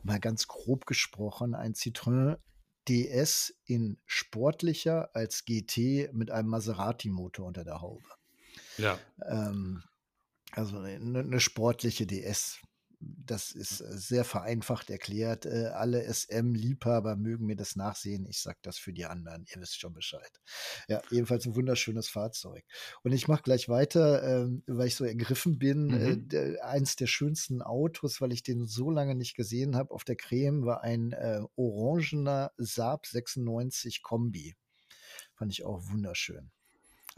[0.03, 2.37] mal ganz grob gesprochen, ein Citroën
[2.87, 8.09] DS in sportlicher als GT mit einem Maserati-Motor unter der Haube.
[8.77, 8.99] Ja.
[9.25, 9.83] Ähm,
[10.55, 12.59] also eine, eine sportliche DS.
[13.05, 15.45] Das ist äh, sehr vereinfacht erklärt.
[15.45, 18.25] Äh, Alle SM-Liebhaber mögen mir das nachsehen.
[18.25, 19.45] Ich sage das für die anderen.
[19.53, 20.39] Ihr wisst schon Bescheid.
[20.87, 22.63] Ja, ebenfalls ein wunderschönes Fahrzeug.
[23.03, 25.89] Und ich mache gleich weiter, ähm, weil ich so ergriffen bin.
[25.89, 26.29] Äh, Mhm.
[26.29, 30.15] der, eins der schönsten Autos, weil ich den so lange nicht gesehen habe auf der
[30.15, 31.13] Creme, war ein
[31.57, 34.55] orangener Saab 96 Kombi.
[35.35, 36.51] Fand ich auch wunderschön.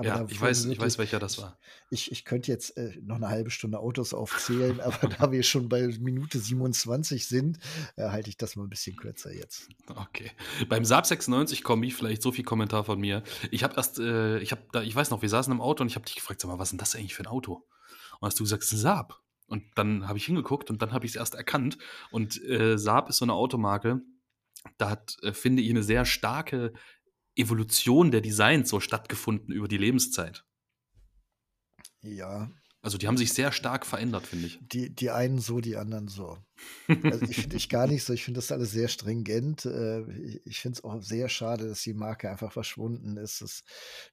[0.01, 1.57] Ja, ich weiß, ich wirklich, weiß, welcher das ich, war.
[1.89, 5.69] ich, ich könnte jetzt äh, noch eine halbe Stunde Autos aufzählen, aber da wir schon
[5.69, 7.59] bei Minute 27 sind,
[7.95, 9.69] äh, halte ich das mal ein bisschen kürzer jetzt.
[9.87, 10.31] Okay.
[10.67, 13.23] Beim Saab 96 Kombi, vielleicht so viel Kommentar von mir.
[13.51, 15.87] Ich habe erst, äh, ich habe da, ich weiß noch, wir saßen im Auto und
[15.87, 17.65] ich habe dich gefragt, sag mal, was ist denn das eigentlich für ein Auto?
[18.19, 19.21] Und hast du gesagt, Saab.
[19.47, 21.77] Und dann habe ich hingeguckt und dann habe ich es erst erkannt.
[22.11, 24.01] Und äh, Saab ist so eine Automarke,
[24.77, 26.73] da hat, äh, finde ich, eine sehr starke
[27.35, 30.45] Evolution der Designs so stattgefunden über die Lebenszeit.
[32.01, 32.51] Ja,
[32.85, 34.59] Also die haben sich sehr stark verändert, finde ich.
[34.61, 36.37] die, die einen so, die anderen so.
[36.87, 38.13] Also ich finde ich gar nicht so.
[38.13, 39.65] Ich finde das alles sehr stringent.
[39.65, 40.01] Äh,
[40.45, 43.41] Ich, finde es auch sehr schade, dass die Marke einfach verschwunden ist.
[43.41, 43.63] Es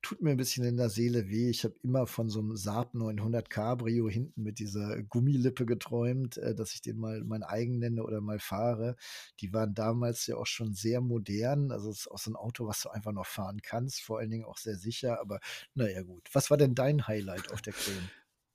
[0.01, 1.51] tut mir ein bisschen in der Seele weh.
[1.51, 6.55] Ich habe immer von so einem Saab 900 Cabrio hinten mit dieser Gummilippe geträumt, äh,
[6.55, 8.97] dass ich den mal mein eigen nenne oder mal fahre.
[9.41, 11.73] Die waren damals ja auch schon sehr modern.
[11.73, 14.01] Also es ist auch so ein Auto, was du einfach noch fahren kannst.
[14.01, 15.21] Vor allen Dingen auch sehr sicher.
[15.21, 15.41] Aber
[15.75, 16.27] naja gut.
[16.33, 18.09] Was war denn dein Highlight auf der Creme?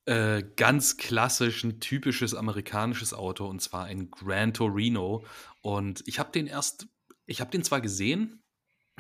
[0.07, 5.25] Äh, ganz klassisch ein typisches amerikanisches Auto und zwar ein Gran Torino.
[5.61, 6.87] Und ich habe den erst,
[7.25, 8.41] ich habe den zwar gesehen,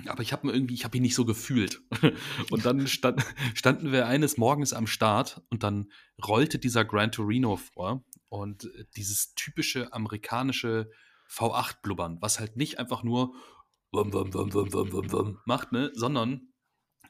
[0.05, 1.81] aber ich habe irgendwie, ich habe ihn nicht so gefühlt.
[2.51, 5.91] Und dann stand, standen wir eines Morgens am Start und dann
[6.23, 10.91] rollte dieser Gran Torino vor und dieses typische amerikanische
[11.31, 13.33] V8-Blubbern, was halt nicht einfach nur
[13.91, 16.53] wum, wum, wum, wum, wum, wum, wum macht, ne, sondern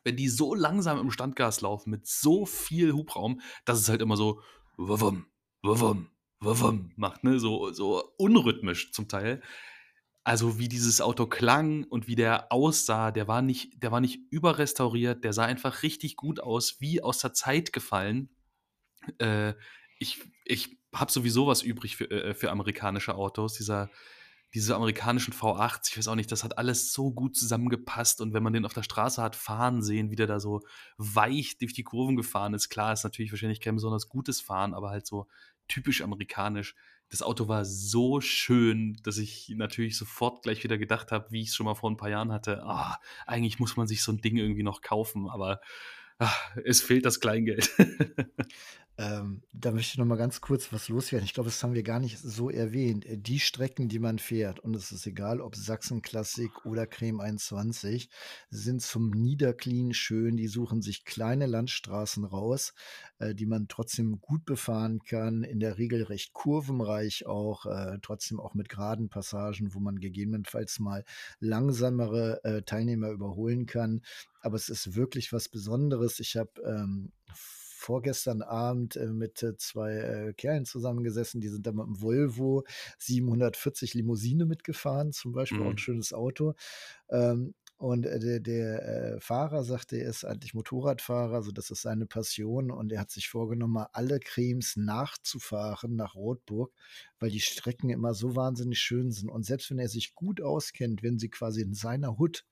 [0.08, 4.16] wenn die so langsam im Standgas laufen mit so viel Hubraum, dass es halt immer
[4.16, 4.42] so
[4.78, 5.26] wum,
[5.64, 6.08] wum,
[6.40, 9.42] wum macht, ne, so, so unrhythmisch zum Teil.
[10.24, 14.22] Also wie dieses Auto klang und wie der aussah, der war nicht, der war nicht
[14.32, 18.30] überrestauriert, der sah einfach richtig gut aus, wie aus der Zeit gefallen.
[19.18, 19.56] Äh,
[20.00, 23.56] ich ich habe sowieso was übrig für, äh, für amerikanische Autos.
[23.56, 23.90] Dieser,
[24.58, 28.42] diese amerikanischen V8, ich weiß auch nicht, das hat alles so gut zusammengepasst und wenn
[28.42, 30.62] man den auf der Straße hat fahren sehen, wie der da so
[30.98, 34.90] weich durch die Kurven gefahren ist, klar, ist natürlich wahrscheinlich kein besonders gutes Fahren, aber
[34.90, 35.28] halt so
[35.68, 36.74] typisch amerikanisch.
[37.10, 41.50] Das Auto war so schön, dass ich natürlich sofort gleich wieder gedacht habe, wie ich
[41.50, 44.22] es schon mal vor ein paar Jahren hatte, ah, eigentlich muss man sich so ein
[44.22, 45.62] Ding irgendwie noch kaufen, aber
[46.18, 47.70] ach, es fehlt das Kleingeld.
[49.00, 51.24] Ähm, da möchte ich noch mal ganz kurz was loswerden.
[51.24, 53.06] Ich glaube, das haben wir gar nicht so erwähnt.
[53.06, 58.10] Äh, die Strecken, die man fährt, und es ist egal, ob Sachsen-Klassik oder Creme 21,
[58.50, 60.36] sind zum Niederklien schön.
[60.36, 62.74] Die suchen sich kleine Landstraßen raus,
[63.20, 65.44] äh, die man trotzdem gut befahren kann.
[65.44, 70.80] In der Regel recht kurvenreich auch, äh, trotzdem auch mit geraden Passagen, wo man gegebenenfalls
[70.80, 71.04] mal
[71.40, 74.02] langsamere äh, Teilnehmer überholen kann.
[74.42, 76.20] Aber es ist wirklich was Besonderes.
[76.20, 77.12] Ich habe ähm,
[77.78, 82.64] vorgestern Abend äh, mit äh, zwei äh, Kerlen zusammengesessen, die sind da mit dem Volvo
[82.98, 85.78] 740 Limousine mitgefahren, zum Beispiel, auch ein mhm.
[85.78, 86.56] schönes Auto.
[87.10, 92.72] Ähm, und der, der Fahrer sagte, er ist eigentlich Motorradfahrer, also das ist seine Passion
[92.72, 96.74] und er hat sich vorgenommen, mal alle Cremes nachzufahren nach Rotburg,
[97.20, 99.30] weil die Strecken immer so wahnsinnig schön sind.
[99.30, 102.46] Und selbst wenn er sich gut auskennt, wenn sie quasi in seiner Hut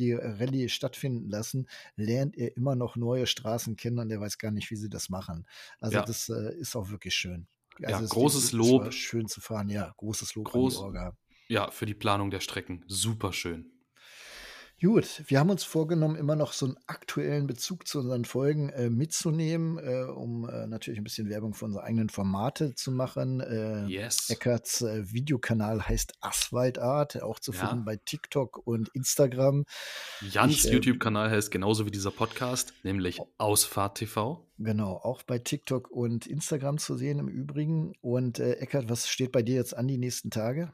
[0.00, 4.50] die Rallye stattfinden lassen, lernt er immer noch neue Straßen kennen und er weiß gar
[4.50, 5.46] nicht, wie sie das machen.
[5.78, 6.04] Also ja.
[6.04, 7.46] das äh, ist auch wirklich schön.
[7.82, 8.92] Also ja, großes Lob.
[8.92, 11.16] Schön zu fahren, ja, großes Lob Groß, an die Orga.
[11.48, 12.84] Ja, für die Planung der Strecken.
[12.86, 13.70] Super schön.
[14.82, 18.88] Gut, wir haben uns vorgenommen, immer noch so einen aktuellen Bezug zu unseren Folgen äh,
[18.88, 23.40] mitzunehmen, äh, um äh, natürlich ein bisschen Werbung für unsere eigenen Formate zu machen.
[23.40, 24.30] Äh, yes.
[24.30, 27.82] Eckerts äh, Videokanal heißt Asphalt Art, auch zu finden ja.
[27.84, 29.66] bei TikTok und Instagram.
[30.22, 34.48] Jans äh, YouTube-Kanal heißt genauso wie dieser Podcast, nämlich Ausfahrt TV.
[34.56, 37.92] Genau, auch bei TikTok und Instagram zu sehen im Übrigen.
[38.00, 40.72] Und Eckert, was steht bei dir jetzt an die nächsten Tage?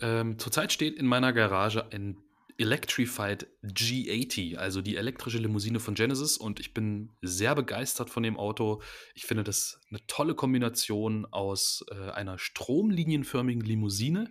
[0.00, 2.16] Ähm, zurzeit steht in meiner Garage ein
[2.60, 6.36] Electrified G80, also die elektrische Limousine von Genesis.
[6.36, 8.82] Und ich bin sehr begeistert von dem Auto.
[9.14, 14.30] Ich finde das eine tolle Kombination aus äh, einer stromlinienförmigen Limousine,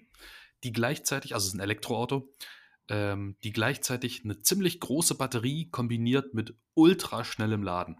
[0.63, 2.33] die gleichzeitig, also es ist ein Elektroauto,
[2.87, 7.97] ähm, die gleichzeitig eine ziemlich große Batterie kombiniert mit ultraschnellem Laden.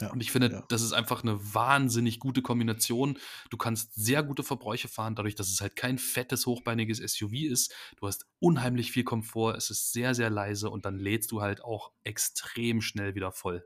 [0.00, 0.64] Ja, und ich finde, ja.
[0.68, 3.18] das ist einfach eine wahnsinnig gute Kombination.
[3.50, 7.74] Du kannst sehr gute Verbräuche fahren, dadurch, dass es halt kein fettes, hochbeiniges SUV ist.
[7.98, 11.62] Du hast unheimlich viel Komfort, es ist sehr, sehr leise und dann lädst du halt
[11.62, 13.64] auch extrem schnell wieder voll.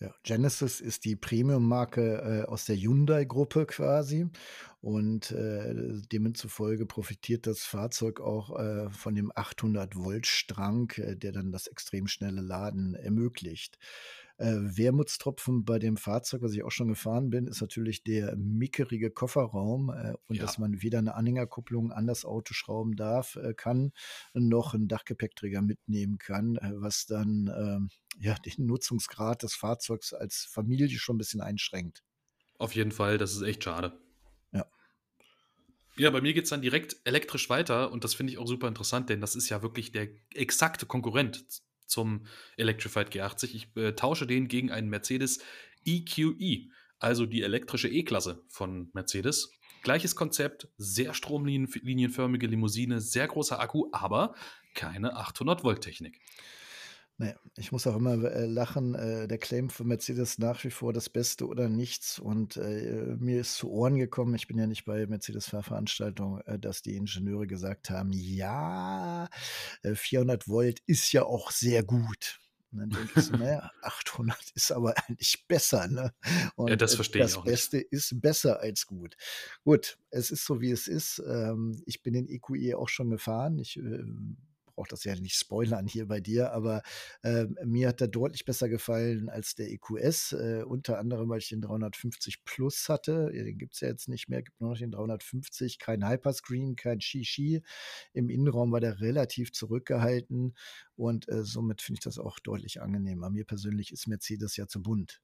[0.00, 4.28] Ja, Genesis ist die Premium-Marke äh, aus der Hyundai-Gruppe quasi.
[4.80, 5.74] Und äh,
[6.12, 12.42] demzufolge profitiert das Fahrzeug auch äh, von dem 800-Volt-Strang, äh, der dann das extrem schnelle
[12.42, 13.78] Laden ermöglicht.
[14.38, 19.10] Äh, Wermutstropfen bei dem Fahrzeug, was ich auch schon gefahren bin, ist natürlich der mickerige
[19.10, 20.42] Kofferraum äh, und ja.
[20.42, 23.92] dass man weder eine Anhängerkupplung an das Auto schrauben darf, äh, kann,
[24.34, 30.44] noch einen Dachgepäckträger mitnehmen kann, äh, was dann ähm, ja den Nutzungsgrad des Fahrzeugs als
[30.48, 32.04] Familie schon ein bisschen einschränkt.
[32.58, 33.98] Auf jeden Fall, das ist echt schade.
[34.52, 34.66] Ja.
[35.96, 38.68] Ja, bei mir geht es dann direkt elektrisch weiter und das finde ich auch super
[38.68, 41.44] interessant, denn das ist ja wirklich der exakte Konkurrent
[41.88, 43.54] zum Electrified G80.
[43.54, 45.40] Ich äh, tausche den gegen einen Mercedes
[45.84, 49.52] EQE, e, also die elektrische E-Klasse von Mercedes.
[49.82, 54.34] Gleiches Konzept, sehr stromlinienförmige Limousine, sehr großer Akku, aber
[54.74, 56.20] keine 800 Volt Technik.
[57.20, 58.94] Nee, ich muss auch immer äh, lachen.
[58.94, 62.20] Äh, der Claim für Mercedes nach wie vor das Beste oder nichts.
[62.20, 66.80] Und äh, mir ist zu Ohren gekommen, ich bin ja nicht bei Mercedes-Fahrveranstaltungen, äh, dass
[66.80, 69.28] die Ingenieure gesagt haben, ja,
[69.82, 72.38] 400 äh, Volt ist ja auch sehr gut.
[72.70, 75.88] Und dann denke ich so, naja, 800 ist aber eigentlich besser.
[75.88, 76.14] Ne?
[76.54, 77.92] Und ja, das verstehe das ich auch Beste nicht.
[77.92, 79.16] ist besser als gut.
[79.64, 81.20] Gut, es ist so, wie es ist.
[81.26, 83.58] Ähm, ich bin den EQE e auch schon gefahren.
[83.58, 84.36] Ich ähm,
[84.78, 86.82] brauche das ja nicht spoilern hier bei dir, aber
[87.22, 91.48] äh, mir hat er deutlich besser gefallen als der EQS, äh, unter anderem, weil ich
[91.48, 93.32] den 350 Plus hatte.
[93.34, 96.76] Ja, den gibt es ja jetzt nicht mehr, gibt nur noch den 350, kein Hyperscreen,
[96.76, 97.60] kein Shishi.
[98.12, 100.54] Im Innenraum war der relativ zurückgehalten
[100.94, 103.30] und äh, somit finde ich das auch deutlich angenehmer.
[103.30, 105.20] Mir persönlich ist Mercedes ja zu bunt.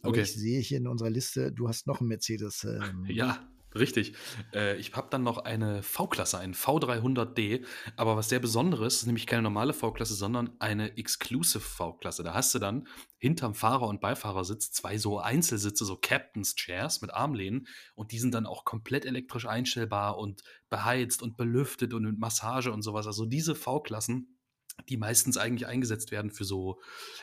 [0.00, 0.22] Aber okay.
[0.22, 2.64] ich sehe hier in unserer Liste, du hast noch einen Mercedes.
[2.64, 4.14] Ähm, ja, Richtig.
[4.52, 7.64] Äh, ich habe dann noch eine V-Klasse, einen V300D.
[7.96, 12.22] Aber was sehr Besonderes ist, nämlich keine normale V-Klasse, sondern eine Exclusive V-Klasse.
[12.22, 12.86] Da hast du dann
[13.18, 17.66] hinterm Fahrer- und Beifahrersitz zwei so Einzelsitze, so Captain's Chairs mit Armlehnen.
[17.94, 22.72] Und die sind dann auch komplett elektrisch einstellbar und beheizt und belüftet und mit Massage
[22.72, 23.06] und sowas.
[23.06, 24.33] Also diese V-Klassen
[24.88, 26.80] die meistens eigentlich eingesetzt werden für so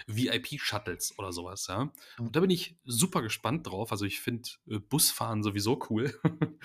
[0.07, 1.93] VIP-Shuttles oder sowas, ja.
[2.17, 3.91] Und da bin ich super gespannt drauf.
[3.91, 6.19] Also ich finde äh, Busfahren sowieso cool.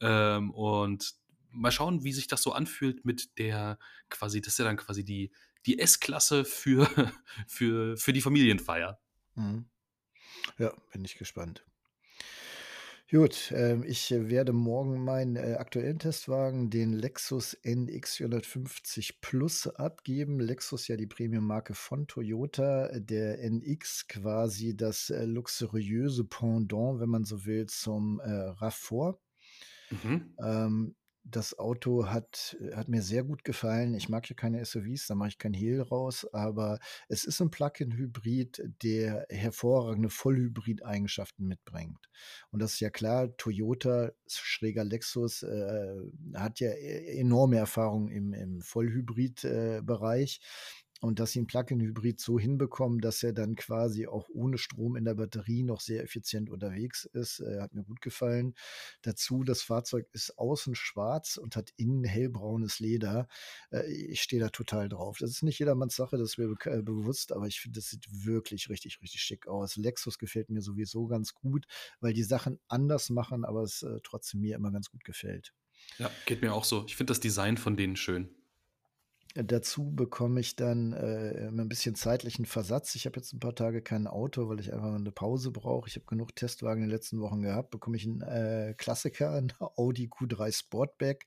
[0.00, 1.14] ähm, und
[1.50, 3.78] mal schauen, wie sich das so anfühlt mit der
[4.08, 5.32] quasi, das ist ja dann quasi die,
[5.64, 6.86] die S-Klasse für,
[7.48, 9.00] für, für die Familienfeier.
[9.34, 9.68] Mhm.
[10.58, 11.64] Ja, bin ich gespannt.
[13.08, 19.68] Gut, ähm, ich äh, werde morgen meinen äh, aktuellen Testwagen, den Lexus NX 450 Plus,
[19.68, 20.40] abgeben.
[20.40, 22.88] Lexus ja die Premium-Marke von Toyota.
[22.98, 29.16] Der NX quasi das äh, luxuriöse Pendant, wenn man so will, zum äh, RAV4.
[29.90, 30.34] Mhm.
[30.44, 30.96] Ähm,
[31.28, 33.94] das Auto hat, äh, hat mir sehr gut gefallen.
[33.94, 37.50] Ich mag ja keine SUVs, da mache ich kein Hehl raus, aber es ist ein
[37.50, 42.08] Plug-in-Hybrid, der hervorragende Vollhybrid-Eigenschaften mitbringt.
[42.50, 45.96] Und das ist ja klar, Toyota, schräger Lexus, äh,
[46.34, 50.40] hat ja e-, enorme Erfahrung im, im Vollhybrid-Bereich.
[51.00, 55.04] Und dass sie einen Plug-in-Hybrid so hinbekommen, dass er dann quasi auch ohne Strom in
[55.04, 58.54] der Batterie noch sehr effizient unterwegs ist, äh, hat mir gut gefallen.
[59.02, 63.28] Dazu, das Fahrzeug ist außen schwarz und hat innen hellbraunes Leder.
[63.70, 65.18] Äh, ich stehe da total drauf.
[65.18, 68.06] Das ist nicht jedermanns Sache, das ist mir äh, bewusst, aber ich finde, das sieht
[68.10, 69.76] wirklich richtig, richtig schick aus.
[69.76, 71.66] Lexus gefällt mir sowieso ganz gut,
[72.00, 75.52] weil die Sachen anders machen, aber es äh, trotzdem mir immer ganz gut gefällt.
[75.98, 76.84] Ja, geht mir auch so.
[76.86, 78.35] Ich finde das Design von denen schön.
[79.44, 82.94] Dazu bekomme ich dann äh, ein bisschen zeitlichen Versatz.
[82.94, 85.88] Ich habe jetzt ein paar Tage kein Auto, weil ich einfach eine Pause brauche.
[85.88, 87.70] Ich habe genug Testwagen in den letzten Wochen gehabt.
[87.70, 91.26] Bekomme ich einen äh, Klassiker, einen Audi Q3 Sportback.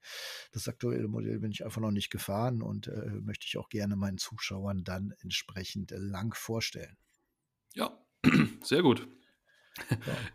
[0.52, 3.96] Das aktuelle Modell bin ich einfach noch nicht gefahren und äh, möchte ich auch gerne
[3.96, 6.98] meinen Zuschauern dann entsprechend lang vorstellen.
[7.76, 7.96] Ja,
[8.64, 9.08] sehr gut.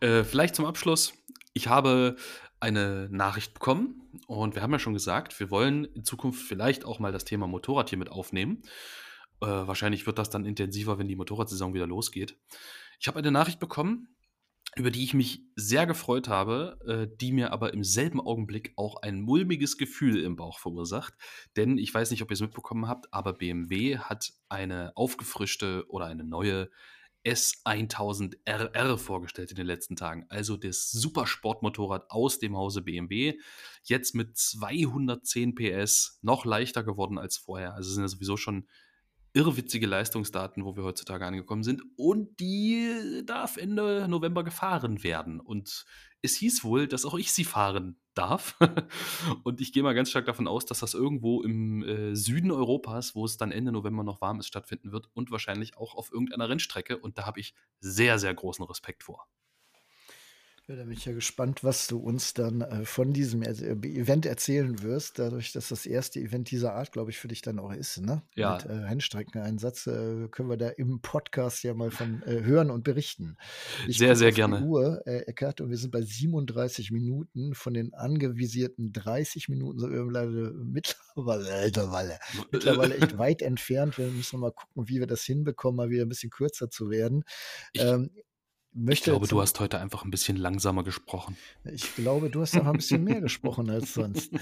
[0.01, 1.13] Äh, vielleicht zum Abschluss.
[1.53, 2.17] Ich habe
[2.61, 6.99] eine Nachricht bekommen und wir haben ja schon gesagt, wir wollen in Zukunft vielleicht auch
[6.99, 8.63] mal das Thema Motorrad hier mit aufnehmen.
[9.41, 12.39] Äh, wahrscheinlich wird das dann intensiver, wenn die Motorradsaison wieder losgeht.
[12.99, 14.09] Ich habe eine Nachricht bekommen,
[14.77, 19.03] über die ich mich sehr gefreut habe, äh, die mir aber im selben Augenblick auch
[19.03, 21.15] ein mulmiges Gefühl im Bauch verursacht.
[21.57, 26.07] Denn ich weiß nicht, ob ihr es mitbekommen habt, aber BMW hat eine aufgefrischte oder
[26.07, 26.71] eine neue
[27.25, 30.27] S1000RR vorgestellt in den letzten Tagen.
[30.29, 33.39] Also das Supersportmotorrad aus dem Hause BMW.
[33.83, 37.75] Jetzt mit 210 PS, noch leichter geworden als vorher.
[37.75, 38.69] Also sind ja sowieso schon
[39.33, 41.83] irrwitzige Leistungsdaten, wo wir heutzutage angekommen sind.
[41.97, 45.41] Und die darf Ende November gefahren werden.
[45.41, 45.87] Und
[46.23, 48.57] es hieß wohl, dass auch ich sie fahren darf.
[49.45, 53.15] und ich gehe mal ganz stark davon aus, dass das irgendwo im äh, Süden Europas,
[53.15, 56.49] wo es dann Ende November noch warm ist, stattfinden wird und wahrscheinlich auch auf irgendeiner
[56.49, 56.99] Rennstrecke.
[56.99, 59.27] Und da habe ich sehr, sehr großen Respekt vor.
[60.67, 64.25] Ja, da bin ich ja gespannt, was du uns dann äh, von diesem äh, Event
[64.25, 67.71] erzählen wirst, dadurch, dass das erste Event dieser Art, glaube ich, für dich dann auch
[67.71, 68.01] ist.
[68.01, 68.23] Ne?
[68.35, 68.55] Ja.
[68.55, 72.83] Mit äh, Rennstreckeneinsatz äh, können wir da im Podcast ja mal von äh, hören und
[72.83, 73.37] berichten.
[73.87, 74.61] Ich sehr, sehr gerne.
[74.61, 77.55] Die Uhr, äh, Eckart, und wir sind bei 37 Minuten.
[77.55, 82.19] Von den angevisierten 30 Minuten sind wir mittlerweile, mittlerweile,
[82.51, 83.99] mittlerweile echt weit entfernt.
[83.99, 87.25] Wir müssen mal gucken, wie wir das hinbekommen, mal wieder ein bisschen kürzer zu werden.
[87.75, 88.09] Ich, ähm.
[88.91, 91.37] Ich glaube, du hast heute einfach ein bisschen langsamer gesprochen.
[91.65, 94.33] Ich glaube, du hast auch ein bisschen mehr gesprochen als sonst.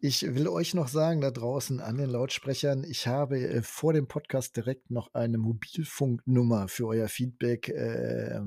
[0.00, 4.08] Ich will euch noch sagen, da draußen an den Lautsprechern, ich habe äh, vor dem
[4.08, 8.40] Podcast direkt noch eine Mobilfunknummer für euer Feedback äh,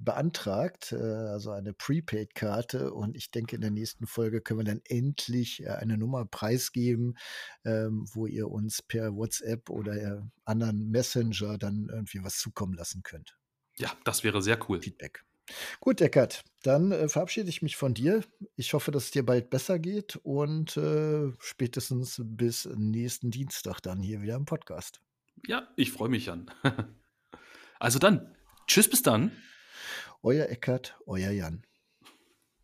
[0.00, 2.92] beantragt, äh, also eine Prepaid-Karte.
[2.92, 7.16] Und ich denke, in der nächsten Folge können wir dann endlich äh, eine Nummer preisgeben,
[7.64, 13.02] ähm, wo ihr uns per WhatsApp oder äh, anderen Messenger dann irgendwie was zukommen lassen
[13.02, 13.39] könnt.
[13.80, 14.80] Ja, das wäre sehr cool.
[14.80, 15.24] Feedback.
[15.80, 18.22] Gut, Eckert, dann äh, verabschiede ich mich von dir.
[18.56, 24.00] Ich hoffe, dass es dir bald besser geht und äh, spätestens bis nächsten Dienstag dann
[24.00, 25.00] hier wieder im Podcast.
[25.46, 26.50] Ja, ich freue mich an.
[27.80, 29.32] also dann, tschüss bis dann.
[30.22, 31.64] Euer Eckert, euer Jan.